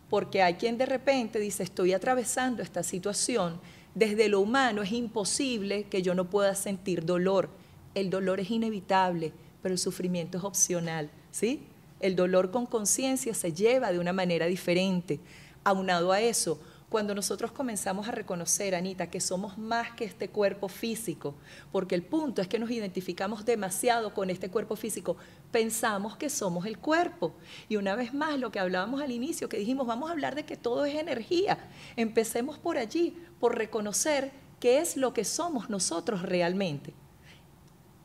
Porque 0.09 0.41
hay 0.41 0.55
quien 0.55 0.77
de 0.77 0.85
repente 0.85 1.39
dice, 1.39 1.63
estoy 1.63 1.93
atravesando 1.93 2.61
esta 2.61 2.83
situación, 2.83 3.59
desde 3.93 4.27
lo 4.27 4.41
humano 4.41 4.81
es 4.81 4.91
imposible 4.91 5.85
que 5.85 6.01
yo 6.01 6.13
no 6.15 6.29
pueda 6.29 6.53
sentir 6.55 7.05
dolor. 7.05 7.49
El 7.93 8.09
dolor 8.09 8.39
es 8.39 8.51
inevitable, 8.51 9.31
pero 9.61 9.73
el 9.73 9.79
sufrimiento 9.79 10.37
es 10.37 10.43
opcional, 10.43 11.09
¿sí? 11.31 11.63
El 12.01 12.15
dolor 12.15 12.51
con 12.51 12.65
conciencia 12.65 13.33
se 13.33 13.53
lleva 13.53 13.91
de 13.91 13.99
una 13.99 14.11
manera 14.11 14.47
diferente. 14.47 15.19
Aunado 15.63 16.11
a 16.11 16.19
eso, 16.19 16.59
cuando 16.89 17.15
nosotros 17.15 17.51
comenzamos 17.51 18.07
a 18.07 18.11
reconocer, 18.11 18.75
Anita, 18.75 19.09
que 19.09 19.19
somos 19.19 19.57
más 19.57 19.91
que 19.91 20.05
este 20.05 20.29
cuerpo 20.29 20.67
físico, 20.67 21.35
porque 21.71 21.95
el 21.95 22.03
punto 22.03 22.41
es 22.41 22.47
que 22.47 22.59
nos 22.59 22.69
identificamos 22.69 23.43
demasiado 23.43 24.13
con 24.13 24.29
este 24.29 24.49
cuerpo 24.49 24.75
físico, 24.75 25.17
pensamos 25.51 26.15
que 26.15 26.29
somos 26.29 26.65
el 26.65 26.77
cuerpo. 26.77 27.33
Y 27.69 27.77
una 27.77 27.95
vez 27.95 28.13
más, 28.13 28.39
lo 28.39 28.51
que 28.51 28.59
hablábamos 28.59 29.01
al 29.01 29.11
inicio, 29.11 29.49
que 29.49 29.57
dijimos, 29.57 29.87
vamos 29.87 30.09
a 30.09 30.13
hablar 30.13 30.35
de 30.35 30.45
que 30.45 30.57
todo 30.57 30.85
es 30.85 30.95
energía. 30.95 31.57
Empecemos 31.95 32.59
por 32.59 32.77
allí, 32.77 33.17
por 33.39 33.57
reconocer 33.57 34.31
qué 34.59 34.79
es 34.79 34.95
lo 34.95 35.13
que 35.13 35.25
somos 35.25 35.69
nosotros 35.69 36.21
realmente. 36.21 36.93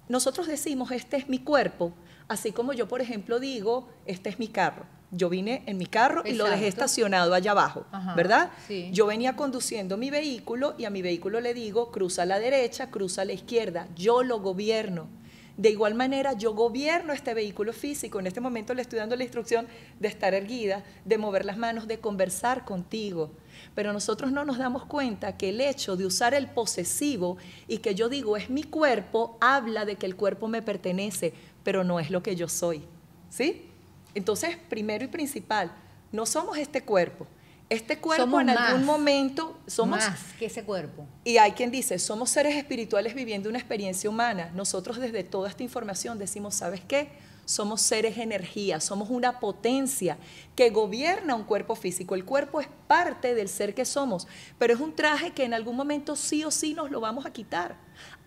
Nosotros 0.08 0.46
decimos, 0.46 0.90
este 0.90 1.18
es 1.18 1.28
mi 1.28 1.38
cuerpo, 1.38 1.92
así 2.28 2.50
como 2.50 2.72
yo, 2.72 2.88
por 2.88 3.00
ejemplo, 3.00 3.38
digo, 3.38 3.88
este 4.06 4.30
es 4.30 4.38
mi 4.38 4.48
carro 4.48 4.86
yo 5.12 5.28
vine 5.28 5.62
en 5.66 5.76
mi 5.76 5.86
carro 5.86 6.22
y 6.24 6.32
lo 6.32 6.48
dejé 6.48 6.68
estacionado 6.68 7.34
allá 7.34 7.50
abajo, 7.50 7.86
¿verdad? 8.16 8.50
Yo 8.92 9.06
venía 9.06 9.36
conduciendo 9.36 9.96
mi 9.96 10.10
vehículo 10.10 10.74
y 10.78 10.84
a 10.84 10.90
mi 10.90 11.02
vehículo 11.02 11.40
le 11.40 11.54
digo, 11.54 11.90
cruza 11.90 12.22
a 12.22 12.26
la 12.26 12.38
derecha, 12.38 12.90
cruza 12.90 13.22
a 13.22 13.24
la 13.24 13.32
izquierda, 13.32 13.88
yo 13.96 14.22
lo 14.22 14.40
gobierno. 14.40 15.08
De 15.56 15.68
igual 15.68 15.94
manera, 15.94 16.32
yo 16.32 16.54
gobierno 16.54 17.12
este 17.12 17.34
vehículo 17.34 17.74
físico. 17.74 18.18
En 18.18 18.26
este 18.26 18.40
momento 18.40 18.72
le 18.72 18.80
estoy 18.80 18.98
dando 18.98 19.14
la 19.14 19.24
instrucción 19.24 19.66
de 19.98 20.08
estar 20.08 20.32
erguida, 20.32 20.84
de 21.04 21.18
mover 21.18 21.44
las 21.44 21.58
manos, 21.58 21.86
de 21.86 21.98
conversar 21.98 22.64
contigo. 22.64 23.32
Pero 23.74 23.92
nosotros 23.92 24.32
no 24.32 24.46
nos 24.46 24.56
damos 24.56 24.86
cuenta 24.86 25.36
que 25.36 25.50
el 25.50 25.60
hecho 25.60 25.96
de 25.96 26.06
usar 26.06 26.32
el 26.32 26.46
posesivo 26.46 27.36
y 27.68 27.78
que 27.78 27.94
yo 27.94 28.08
digo 28.08 28.38
es 28.38 28.48
mi 28.48 28.62
cuerpo, 28.62 29.36
habla 29.42 29.84
de 29.84 29.96
que 29.96 30.06
el 30.06 30.16
cuerpo 30.16 30.48
me 30.48 30.62
pertenece, 30.62 31.34
pero 31.62 31.84
no 31.84 32.00
es 32.00 32.10
lo 32.10 32.22
que 32.22 32.36
yo 32.36 32.48
soy. 32.48 32.82
¿Sí? 33.28 33.69
Entonces, 34.14 34.56
primero 34.68 35.04
y 35.04 35.08
principal, 35.08 35.72
no 36.12 36.26
somos 36.26 36.58
este 36.58 36.82
cuerpo. 36.82 37.26
Este 37.68 37.98
cuerpo 37.98 38.40
en 38.40 38.50
algún 38.50 38.84
momento 38.84 39.56
somos 39.68 40.00
más 40.00 40.18
que 40.38 40.46
ese 40.46 40.64
cuerpo. 40.64 41.06
Y 41.22 41.36
hay 41.36 41.52
quien 41.52 41.70
dice, 41.70 42.00
somos 42.00 42.28
seres 42.30 42.56
espirituales 42.56 43.14
viviendo 43.14 43.48
una 43.48 43.58
experiencia 43.58 44.10
humana. 44.10 44.50
Nosotros 44.56 44.98
desde 44.98 45.22
toda 45.22 45.48
esta 45.48 45.62
información 45.62 46.18
decimos, 46.18 46.56
¿sabes 46.56 46.80
qué? 46.80 47.12
Somos 47.44 47.80
seres 47.80 48.18
energía, 48.18 48.80
somos 48.80 49.08
una 49.08 49.38
potencia 49.38 50.18
que 50.56 50.70
gobierna 50.70 51.36
un 51.36 51.44
cuerpo 51.44 51.76
físico. 51.76 52.16
El 52.16 52.24
cuerpo 52.24 52.60
es 52.60 52.66
parte 52.88 53.36
del 53.36 53.48
ser 53.48 53.72
que 53.72 53.84
somos, 53.84 54.26
pero 54.58 54.74
es 54.74 54.80
un 54.80 54.92
traje 54.92 55.30
que 55.30 55.44
en 55.44 55.54
algún 55.54 55.76
momento 55.76 56.16
sí 56.16 56.42
o 56.42 56.50
sí 56.50 56.74
nos 56.74 56.90
lo 56.90 57.00
vamos 57.00 57.24
a 57.24 57.32
quitar 57.32 57.76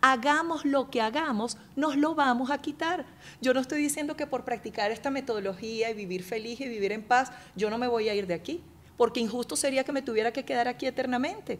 hagamos 0.02 0.66
lo 0.66 0.90
que 0.90 1.02
hagamos, 1.02 1.58
nos 1.76 1.96
lo 1.96 2.16
vamos 2.16 2.52
a 2.52 2.58
quitar. 2.60 3.06
Yo 3.42 3.54
no 3.54 3.60
estoy 3.60 3.82
diciendo 3.82 4.16
que 4.16 4.28
por 4.28 4.44
practicar 4.44 4.92
esta 4.92 5.10
metodología 5.10 5.90
y 5.90 5.94
vivir 5.94 6.24
feliz 6.24 6.60
y 6.60 6.68
vivir 6.68 6.92
en 6.92 7.04
paz, 7.04 7.32
yo 7.56 7.70
no 7.70 7.78
me 7.78 7.88
voy 7.88 8.10
a 8.10 8.16
ir 8.16 8.28
de 8.28 8.34
aquí, 8.34 8.62
porque 8.98 9.20
injusto 9.20 9.56
sería 9.56 9.84
que 9.84 9.92
me 9.92 10.02
tuviera 10.02 10.34
que 10.34 10.46
quedar 10.46 10.68
aquí 10.68 10.86
eternamente. 10.86 11.60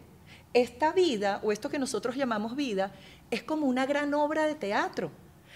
esta 0.52 0.92
vida 0.92 1.40
o 1.42 1.50
esto 1.52 1.68
que 1.68 1.78
nosotros 1.78 2.16
llamamos 2.16 2.54
vida 2.54 2.92
es 3.30 3.42
como 3.42 3.66
una 3.66 3.86
gran 3.86 4.14
obra 4.14 4.46
de 4.46 4.54
teatro. 4.54 5.10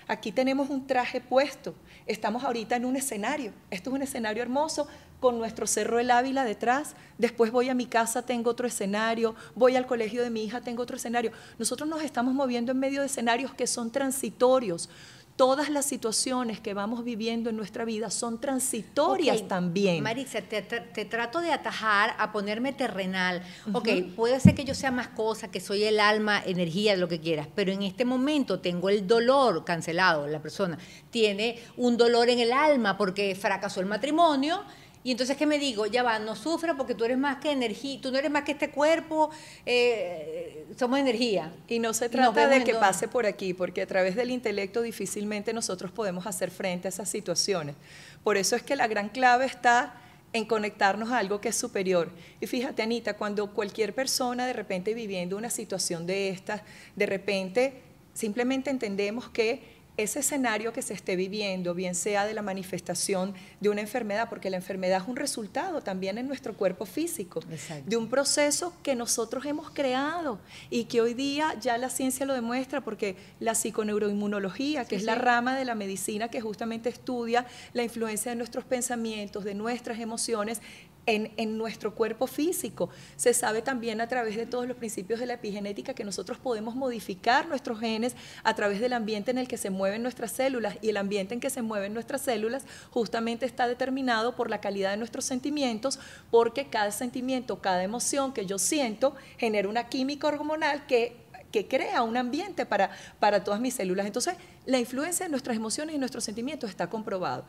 Aquí 0.09 0.33
tenemos 0.33 0.71
un 0.71 0.87
traje 0.87 1.21
puesto, 1.21 1.75
estamos 2.07 2.43
ahorita 2.43 2.77
en 2.77 2.87
un 2.87 2.97
escenario, 2.97 3.53
esto 3.71 3.91
es 3.91 3.95
un 3.95 4.01
escenario 4.01 4.43
hermoso 4.43 4.89
con 5.21 5.37
nuestro 5.39 5.67
Cerro 5.67 5.99
El 5.99 6.11
Ávila 6.11 6.45
detrás, 6.45 6.95
después 7.19 7.53
voy 7.53 7.69
a 7.69 7.75
mi 7.75 7.85
casa, 7.85 8.25
tengo 8.25 8.51
otro 8.51 8.67
escenario, 8.67 9.35
voy 9.55 9.77
al 9.77 9.87
colegio 9.87 10.23
de 10.23 10.31
mi 10.31 10.45
hija, 10.45 10.63
tengo 10.63 10.83
otro 10.83 10.97
escenario. 10.97 11.33
Nosotros 11.59 11.87
nos 11.89 12.03
estamos 12.03 12.33
moviendo 12.33 12.73
en 12.73 12.79
medio 12.79 13.01
de 13.01 13.07
escenarios 13.07 13.53
que 13.53 13.67
son 13.67 13.91
transitorios, 13.91 14.89
todas 15.39 15.71
las 15.71 15.87
situaciones 15.87 16.59
que 16.59 16.75
vamos 16.75 17.05
viviendo 17.05 17.49
en 17.49 17.57
nuestra 17.57 17.85
vida 17.85 18.11
son 18.11 18.41
transitorias 18.41 19.47
también. 19.47 20.03
Marisa, 20.03 20.43
te, 20.43 21.05
trato 21.05 21.41
de 21.41 21.53
atajar 21.53 22.17
a 22.19 22.33
ponerme 22.33 22.73
terrenal. 22.73 23.41
Ok, 23.73 23.89
puede 24.17 24.41
ser 24.41 24.57
que 24.57 24.65
yo 24.65 24.75
sea 24.75 24.91
más 24.91 25.07
cosa, 25.07 25.49
que 25.49 25.61
soy 25.61 25.85
el 25.85 26.01
alma, 26.01 26.43
energía, 26.45 26.97
lo 26.97 27.07
que 27.07 27.21
quieras, 27.21 27.47
pero 27.55 27.71
en 27.71 27.85
este 27.85 28.05
momento 28.05 28.59
tengo 28.59 28.91
el 28.91 29.07
dolor 29.07 29.65
cancelado, 29.65 30.27
la 30.27 30.43
persona 30.43 30.77
tiene 31.11 31.61
un 31.77 31.97
dolor 31.97 32.29
en 32.29 32.41
el 32.41 32.53
alma 32.53 32.99
porque 32.99 33.37
fracasó 33.37 33.79
el 33.79 33.87
matrimonio 33.87 34.65
y 35.09 35.13
entonces, 35.13 35.39
¿qué 35.39 35.47
me 35.47 35.59
digo? 35.59 35.87
Ya 35.87 36.03
va, 36.03 36.19
no 36.19 36.37
sufra 36.37 36.77
porque 36.77 36.95
tú 36.95 37.03
eres 37.03 37.17
más 37.17 37.39
que 37.39 37.51
energía, 37.51 37.99
tú 37.99 38.13
no 38.13 38.19
eres 38.19 38.31
más 38.31 38.43
que 38.43 38.53
este 38.53 38.69
cuerpo, 38.69 39.31
eh, 39.65 40.67
somos 40.77 40.99
energía. 40.99 41.51
Y 41.67 41.79
no 41.79 41.95
se 41.95 42.11
trata 42.11 42.47
de 42.47 42.63
que 42.63 42.75
pase 42.75 43.09
por 43.09 43.25
aquí, 43.25 43.55
porque 43.55 43.81
a 43.81 43.87
través 43.87 44.17
del 44.17 44.31
intelecto 44.31 44.83
difícilmente 44.83 45.55
nosotros 45.55 45.93
podemos 45.93 46.27
hacer 46.27 46.51
frente 46.51 46.89
a 46.89 46.91
esas 46.91 47.09
situaciones. 47.09 47.75
Por 48.23 48.37
eso 48.37 48.55
es 48.55 48.63
que 48.63 48.77
la 48.77 48.87
gran 48.87 49.09
clave 49.09 49.47
está 49.47 49.95
en 50.35 50.45
conectarnos 50.45 51.11
a 51.11 51.21
algo 51.21 51.41
que 51.41 51.49
es 51.49 51.57
superior. 51.57 52.11
Y 52.43 52.47
fíjate, 52.47 52.83
Anita, 52.83 53.17
cuando 53.17 53.55
cualquier 53.55 53.95
persona 53.95 54.47
de 54.47 54.53
repente 54.53 54.93
viviendo 54.93 55.39
una 55.39 55.49
situación 55.49 56.07
de 56.07 56.29
estas, 56.29 56.61
de 56.97 57.07
repente 57.07 57.81
simplemente 58.13 58.69
entendemos 58.69 59.31
que 59.31 59.78
ese 59.99 60.21
escenario 60.21 60.73
que 60.73 60.81
se 60.81 60.95
esté 60.95 61.17
viviendo, 61.17 61.75
bien 61.75 61.97
sea 61.97 62.25
de 62.25 62.33
la 62.33 62.41
manifestación 62.41 63.35
de 63.61 63.69
una 63.69 63.81
enfermedad, 63.81 64.29
porque 64.31 64.49
la 64.49 64.57
enfermedad 64.57 65.03
es 65.03 65.09
un 65.09 65.17
resultado 65.17 65.83
también 65.83 66.19
en 66.19 66.29
nuestro 66.29 66.55
cuerpo 66.55 66.87
físico, 66.87 67.41
de 67.85 67.97
un 67.97 68.09
proceso 68.09 68.73
que 68.85 68.95
nosotros 68.95 69.45
hemos 69.45 69.71
creado 69.71 70.39
y 70.71 70.85
que 70.85 71.01
hoy 71.01 71.15
día 71.15 71.55
ya 71.61 71.77
la 71.79 71.91
ciencia 71.91 72.25
lo 72.27 72.35
demuestra, 72.35 72.81
porque 72.81 73.17
la 73.41 73.57
psiconeuroinmunología, 73.57 74.85
que 74.85 74.95
es 74.95 75.03
la 75.03 75.17
rama 75.17 75.57
de 75.59 75.65
la 75.65 75.75
medicina 75.75 76.29
que 76.29 76.41
justamente 76.41 76.89
estudia 76.89 77.45
la 77.73 77.83
influencia 77.83 78.31
de 78.31 78.37
nuestros 78.37 78.65
pensamientos, 78.65 79.43
de 79.43 79.55
nuestras 79.55 79.99
emociones, 79.99 80.61
en, 81.09 81.57
nuestro 81.59 81.95
cuerpo 81.95 82.27
físico. 82.27 82.91
Se 83.17 83.33
sabe 83.33 83.63
también 83.63 84.01
a 84.01 84.09
través 84.09 84.37
de 84.37 84.47
todos 84.47 84.69
los 84.69 84.77
principios 84.77 85.19
de 85.19 85.27
la 85.27 85.35
epigenética 85.35 85.95
que 85.95 86.05
nosotros 86.05 86.39
podemos 86.39 86.75
modificar 86.75 87.49
nuestros 87.49 87.81
genes 87.81 88.15
a 88.45 88.55
través 88.55 88.81
del 88.81 88.93
ambiente 88.93 89.31
en 89.31 89.39
el 89.39 89.49
que 89.49 89.57
se 89.57 89.71
mueven 89.71 90.03
nuestras 90.03 90.33
células 90.33 90.77
y 90.83 90.91
el 90.91 90.99
ambiente 90.99 91.35
en 91.35 91.41
que 91.41 91.51
se 91.51 91.63
mueven 91.63 91.95
nuestras 91.95 92.21
células 92.21 92.65
justamente 92.91 93.47
está 93.47 93.67
determinado 93.67 94.37
por 94.37 94.51
la 94.51 94.61
calidad 94.61 94.91
de 94.91 94.99
nuestros 94.99 95.25
sentimientos 95.25 95.99
porque 96.31 96.69
cada 96.69 96.91
sentimiento, 96.91 97.61
cada 97.61 97.83
emoción 97.83 98.35
que 98.35 98.45
yo 98.45 98.59
siento 98.59 99.17
genera 99.39 99.69
una 99.69 99.89
química 99.89 100.27
hormonal 100.27 100.87
que 100.87 101.29
que 101.51 101.67
crea 101.67 102.03
un 102.03 102.19
ambiente 102.19 102.67
para, 102.67 102.91
para 103.19 103.43
todas 103.43 103.59
mis 103.59 103.73
células. 103.73 104.05
Entonces, 104.05 104.35
la 104.67 104.79
influencia 104.79 105.25
de 105.25 105.31
nuestras 105.31 105.57
emociones 105.57 105.95
y 105.95 105.99
nuestros 105.99 106.23
sentimientos 106.23 106.69
está 106.69 106.91
comprobado 106.91 107.47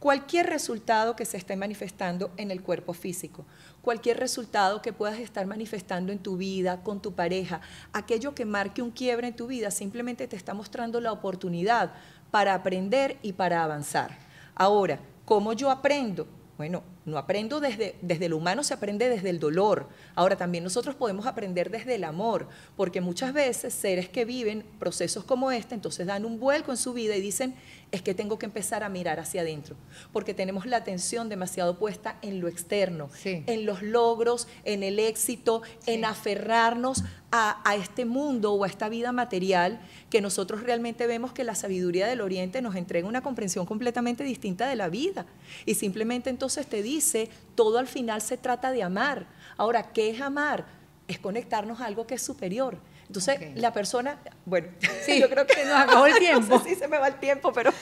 cualquier 0.00 0.46
resultado 0.46 1.16
que 1.16 1.24
se 1.24 1.36
esté 1.36 1.56
manifestando 1.56 2.30
en 2.36 2.50
el 2.50 2.62
cuerpo 2.62 2.92
físico, 2.92 3.44
cualquier 3.82 4.18
resultado 4.18 4.80
que 4.82 4.92
puedas 4.92 5.18
estar 5.18 5.46
manifestando 5.46 6.12
en 6.12 6.18
tu 6.18 6.36
vida, 6.36 6.82
con 6.82 7.00
tu 7.00 7.12
pareja, 7.12 7.60
aquello 7.92 8.34
que 8.34 8.44
marque 8.44 8.82
un 8.82 8.90
quiebre 8.90 9.28
en 9.28 9.36
tu 9.36 9.46
vida, 9.46 9.70
simplemente 9.70 10.28
te 10.28 10.36
está 10.36 10.54
mostrando 10.54 11.00
la 11.00 11.12
oportunidad 11.12 11.92
para 12.30 12.54
aprender 12.54 13.18
y 13.22 13.32
para 13.32 13.64
avanzar. 13.64 14.18
Ahora, 14.54 15.00
¿cómo 15.24 15.52
yo 15.52 15.70
aprendo? 15.70 16.26
Bueno, 16.58 16.82
no 17.06 17.18
aprendo 17.18 17.60
desde, 17.60 17.94
desde 18.02 18.26
el 18.26 18.34
humano, 18.34 18.64
se 18.64 18.74
aprende 18.74 19.08
desde 19.08 19.30
el 19.30 19.38
dolor. 19.38 19.88
Ahora 20.16 20.36
también 20.36 20.64
nosotros 20.64 20.96
podemos 20.96 21.24
aprender 21.24 21.70
desde 21.70 21.94
el 21.94 22.02
amor, 22.02 22.48
porque 22.76 23.00
muchas 23.00 23.32
veces 23.32 23.72
seres 23.72 24.08
que 24.08 24.24
viven 24.24 24.64
procesos 24.80 25.22
como 25.22 25.52
este, 25.52 25.76
entonces 25.76 26.08
dan 26.08 26.24
un 26.24 26.40
vuelco 26.40 26.72
en 26.72 26.76
su 26.76 26.92
vida 26.92 27.14
y 27.14 27.20
dicen, 27.20 27.54
es 27.90 28.02
que 28.02 28.14
tengo 28.14 28.38
que 28.38 28.46
empezar 28.46 28.82
a 28.82 28.88
mirar 28.88 29.18
hacia 29.18 29.40
adentro, 29.40 29.74
porque 30.12 30.34
tenemos 30.34 30.66
la 30.66 30.76
atención 30.76 31.28
demasiado 31.28 31.78
puesta 31.78 32.18
en 32.20 32.40
lo 32.40 32.48
externo, 32.48 33.08
en 33.24 33.64
los 33.64 33.82
logros, 33.82 34.46
en 34.64 34.82
el 34.82 34.98
éxito, 34.98 35.62
en 35.86 36.04
aferrarnos 36.04 37.04
a, 37.30 37.62
a, 37.68 37.76
este 37.76 38.04
mundo 38.04 38.52
o 38.52 38.64
a 38.64 38.66
esta 38.66 38.88
vida 38.88 39.12
material 39.12 39.80
que 40.10 40.20
nosotros 40.20 40.62
realmente 40.62 41.06
vemos 41.06 41.32
que 41.32 41.44
la 41.44 41.54
sabiduría 41.54 42.06
del 42.06 42.20
Oriente 42.20 42.60
nos 42.60 42.74
entrega 42.74 43.08
una 43.08 43.22
comprensión 43.22 43.64
completamente 43.64 44.24
distinta 44.24 44.68
de 44.68 44.76
la 44.76 44.88
vida. 44.88 45.26
Y 45.64 45.74
simplemente 45.74 46.30
entonces 46.30 46.66
te 46.66 46.82
dice, 46.82 47.30
todo 47.54 47.78
al 47.78 47.86
final 47.86 48.20
se 48.20 48.36
trata 48.36 48.70
de 48.70 48.82
amar. 48.82 49.26
Ahora, 49.56 49.92
¿qué 49.92 50.10
es 50.10 50.20
amar? 50.20 50.66
Es 51.06 51.18
conectarnos 51.18 51.80
a 51.80 51.86
algo 51.86 52.06
que 52.06 52.16
es 52.16 52.22
superior. 52.22 52.78
Entonces, 53.08 53.40
la 53.56 53.72
persona, 53.72 54.18
bueno, 54.44 54.68
sí, 55.04 55.18
yo 55.18 55.30
creo 55.30 55.46
que 55.46 55.54
se 55.54 55.64
nos 55.64 55.80
acabó 55.80 56.06
el 56.06 56.14
tiempo. 56.18 56.62
sí, 56.64 56.74
se 56.74 56.88
me 56.88 56.98
va 56.98 57.08
el 57.08 57.14
tiempo, 57.14 57.52
pero 57.52 57.72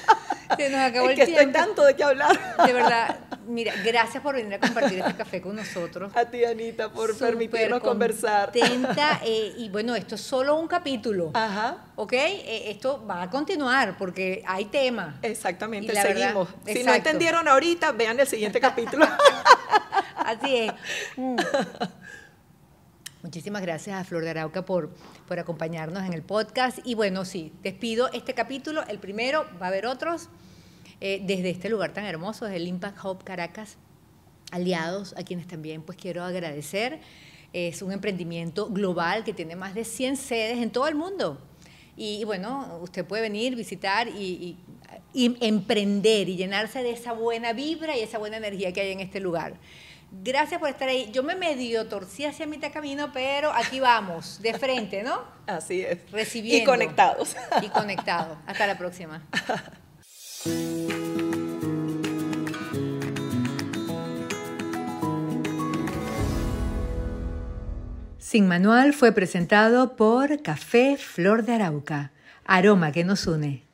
se 0.56 0.70
nos 0.70 0.80
acabó 0.80 1.10
es 1.10 1.18
el 1.18 1.24
que 1.26 1.32
Estoy 1.32 1.52
tanto 1.52 1.84
de 1.84 1.96
qué 1.96 2.04
hablar. 2.04 2.56
De 2.64 2.72
verdad, 2.72 3.18
mira, 3.46 3.74
gracias 3.84 4.22
por 4.22 4.36
venir 4.36 4.54
a 4.54 4.60
compartir 4.60 5.00
este 5.00 5.16
café 5.16 5.40
con 5.40 5.56
nosotros. 5.56 6.12
A 6.16 6.24
ti, 6.26 6.44
Anita, 6.44 6.92
por 6.92 7.16
permitirnos 7.18 7.80
conversar. 7.80 8.52
Eh, 8.54 9.54
y 9.56 9.68
bueno, 9.68 9.96
esto 9.96 10.14
es 10.14 10.20
solo 10.20 10.54
un 10.54 10.68
capítulo. 10.68 11.32
Ajá. 11.34 11.78
¿Ok? 11.96 12.12
Eh, 12.12 12.70
esto 12.70 13.04
va 13.04 13.22
a 13.22 13.30
continuar 13.30 13.98
porque 13.98 14.44
hay 14.46 14.66
tema. 14.66 15.18
Exactamente, 15.22 15.92
seguimos. 16.00 16.48
si 16.64 16.84
no 16.84 16.94
entendieron 16.94 17.48
ahorita, 17.48 17.90
vean 17.92 18.20
el 18.20 18.28
siguiente 18.28 18.60
capítulo. 18.60 19.06
Así 20.16 20.56
es. 20.56 20.72
Mm. 21.16 21.36
Muchísimas 23.26 23.60
gracias 23.60 24.00
a 24.00 24.04
Flor 24.04 24.22
de 24.22 24.30
Arauca 24.30 24.64
por, 24.64 24.88
por 25.26 25.40
acompañarnos 25.40 26.04
en 26.04 26.12
el 26.12 26.22
podcast. 26.22 26.78
Y 26.84 26.94
bueno, 26.94 27.24
sí, 27.24 27.52
despido 27.60 28.08
este 28.12 28.34
capítulo, 28.34 28.84
el 28.86 29.00
primero, 29.00 29.44
va 29.60 29.66
a 29.66 29.68
haber 29.70 29.86
otros, 29.86 30.28
eh, 31.00 31.20
desde 31.24 31.50
este 31.50 31.68
lugar 31.68 31.92
tan 31.92 32.04
hermoso, 32.04 32.44
desde 32.44 32.58
el 32.58 32.68
Impact 32.68 33.04
Hub 33.04 33.24
Caracas, 33.24 33.78
aliados 34.52 35.12
a 35.18 35.24
quienes 35.24 35.48
también 35.48 35.82
pues 35.82 35.98
quiero 35.98 36.22
agradecer. 36.22 37.00
Es 37.52 37.82
un 37.82 37.90
emprendimiento 37.90 38.68
global 38.68 39.24
que 39.24 39.32
tiene 39.32 39.56
más 39.56 39.74
de 39.74 39.84
100 39.84 40.16
sedes 40.16 40.58
en 40.58 40.70
todo 40.70 40.86
el 40.86 40.94
mundo. 40.94 41.40
Y, 41.96 42.22
bueno, 42.22 42.78
usted 42.80 43.04
puede 43.04 43.22
venir, 43.22 43.56
visitar 43.56 44.06
y 44.06 44.56
emprender 45.12 46.28
y 46.28 46.36
llenarse 46.36 46.80
de 46.84 46.92
esa 46.92 47.12
buena 47.12 47.54
vibra 47.54 47.96
y 47.96 48.02
esa 48.02 48.18
buena 48.18 48.36
energía 48.36 48.72
que 48.72 48.82
hay 48.82 48.92
en 48.92 49.00
este 49.00 49.18
lugar. 49.18 49.58
Gracias 50.10 50.60
por 50.60 50.68
estar 50.68 50.88
ahí. 50.88 51.10
Yo 51.12 51.22
me 51.22 51.34
medio 51.34 51.86
torcí 51.86 52.24
hacia 52.24 52.46
mitad 52.46 52.72
camino, 52.72 53.10
pero 53.12 53.52
aquí 53.52 53.80
vamos, 53.80 54.40
de 54.40 54.54
frente, 54.54 55.02
¿no? 55.02 55.22
Así 55.46 55.82
es. 55.82 56.10
Recibiendo. 56.10 56.62
Y 56.62 56.64
conectados. 56.64 57.36
Y 57.62 57.68
conectados. 57.68 58.38
Hasta 58.46 58.66
la 58.66 58.78
próxima. 58.78 59.22
Sin 68.18 68.48
Manual 68.48 68.92
fue 68.92 69.12
presentado 69.12 69.96
por 69.96 70.42
Café 70.42 70.96
Flor 70.96 71.44
de 71.44 71.54
Arauca, 71.54 72.12
aroma 72.44 72.92
que 72.92 73.04
nos 73.04 73.26
une. 73.26 73.65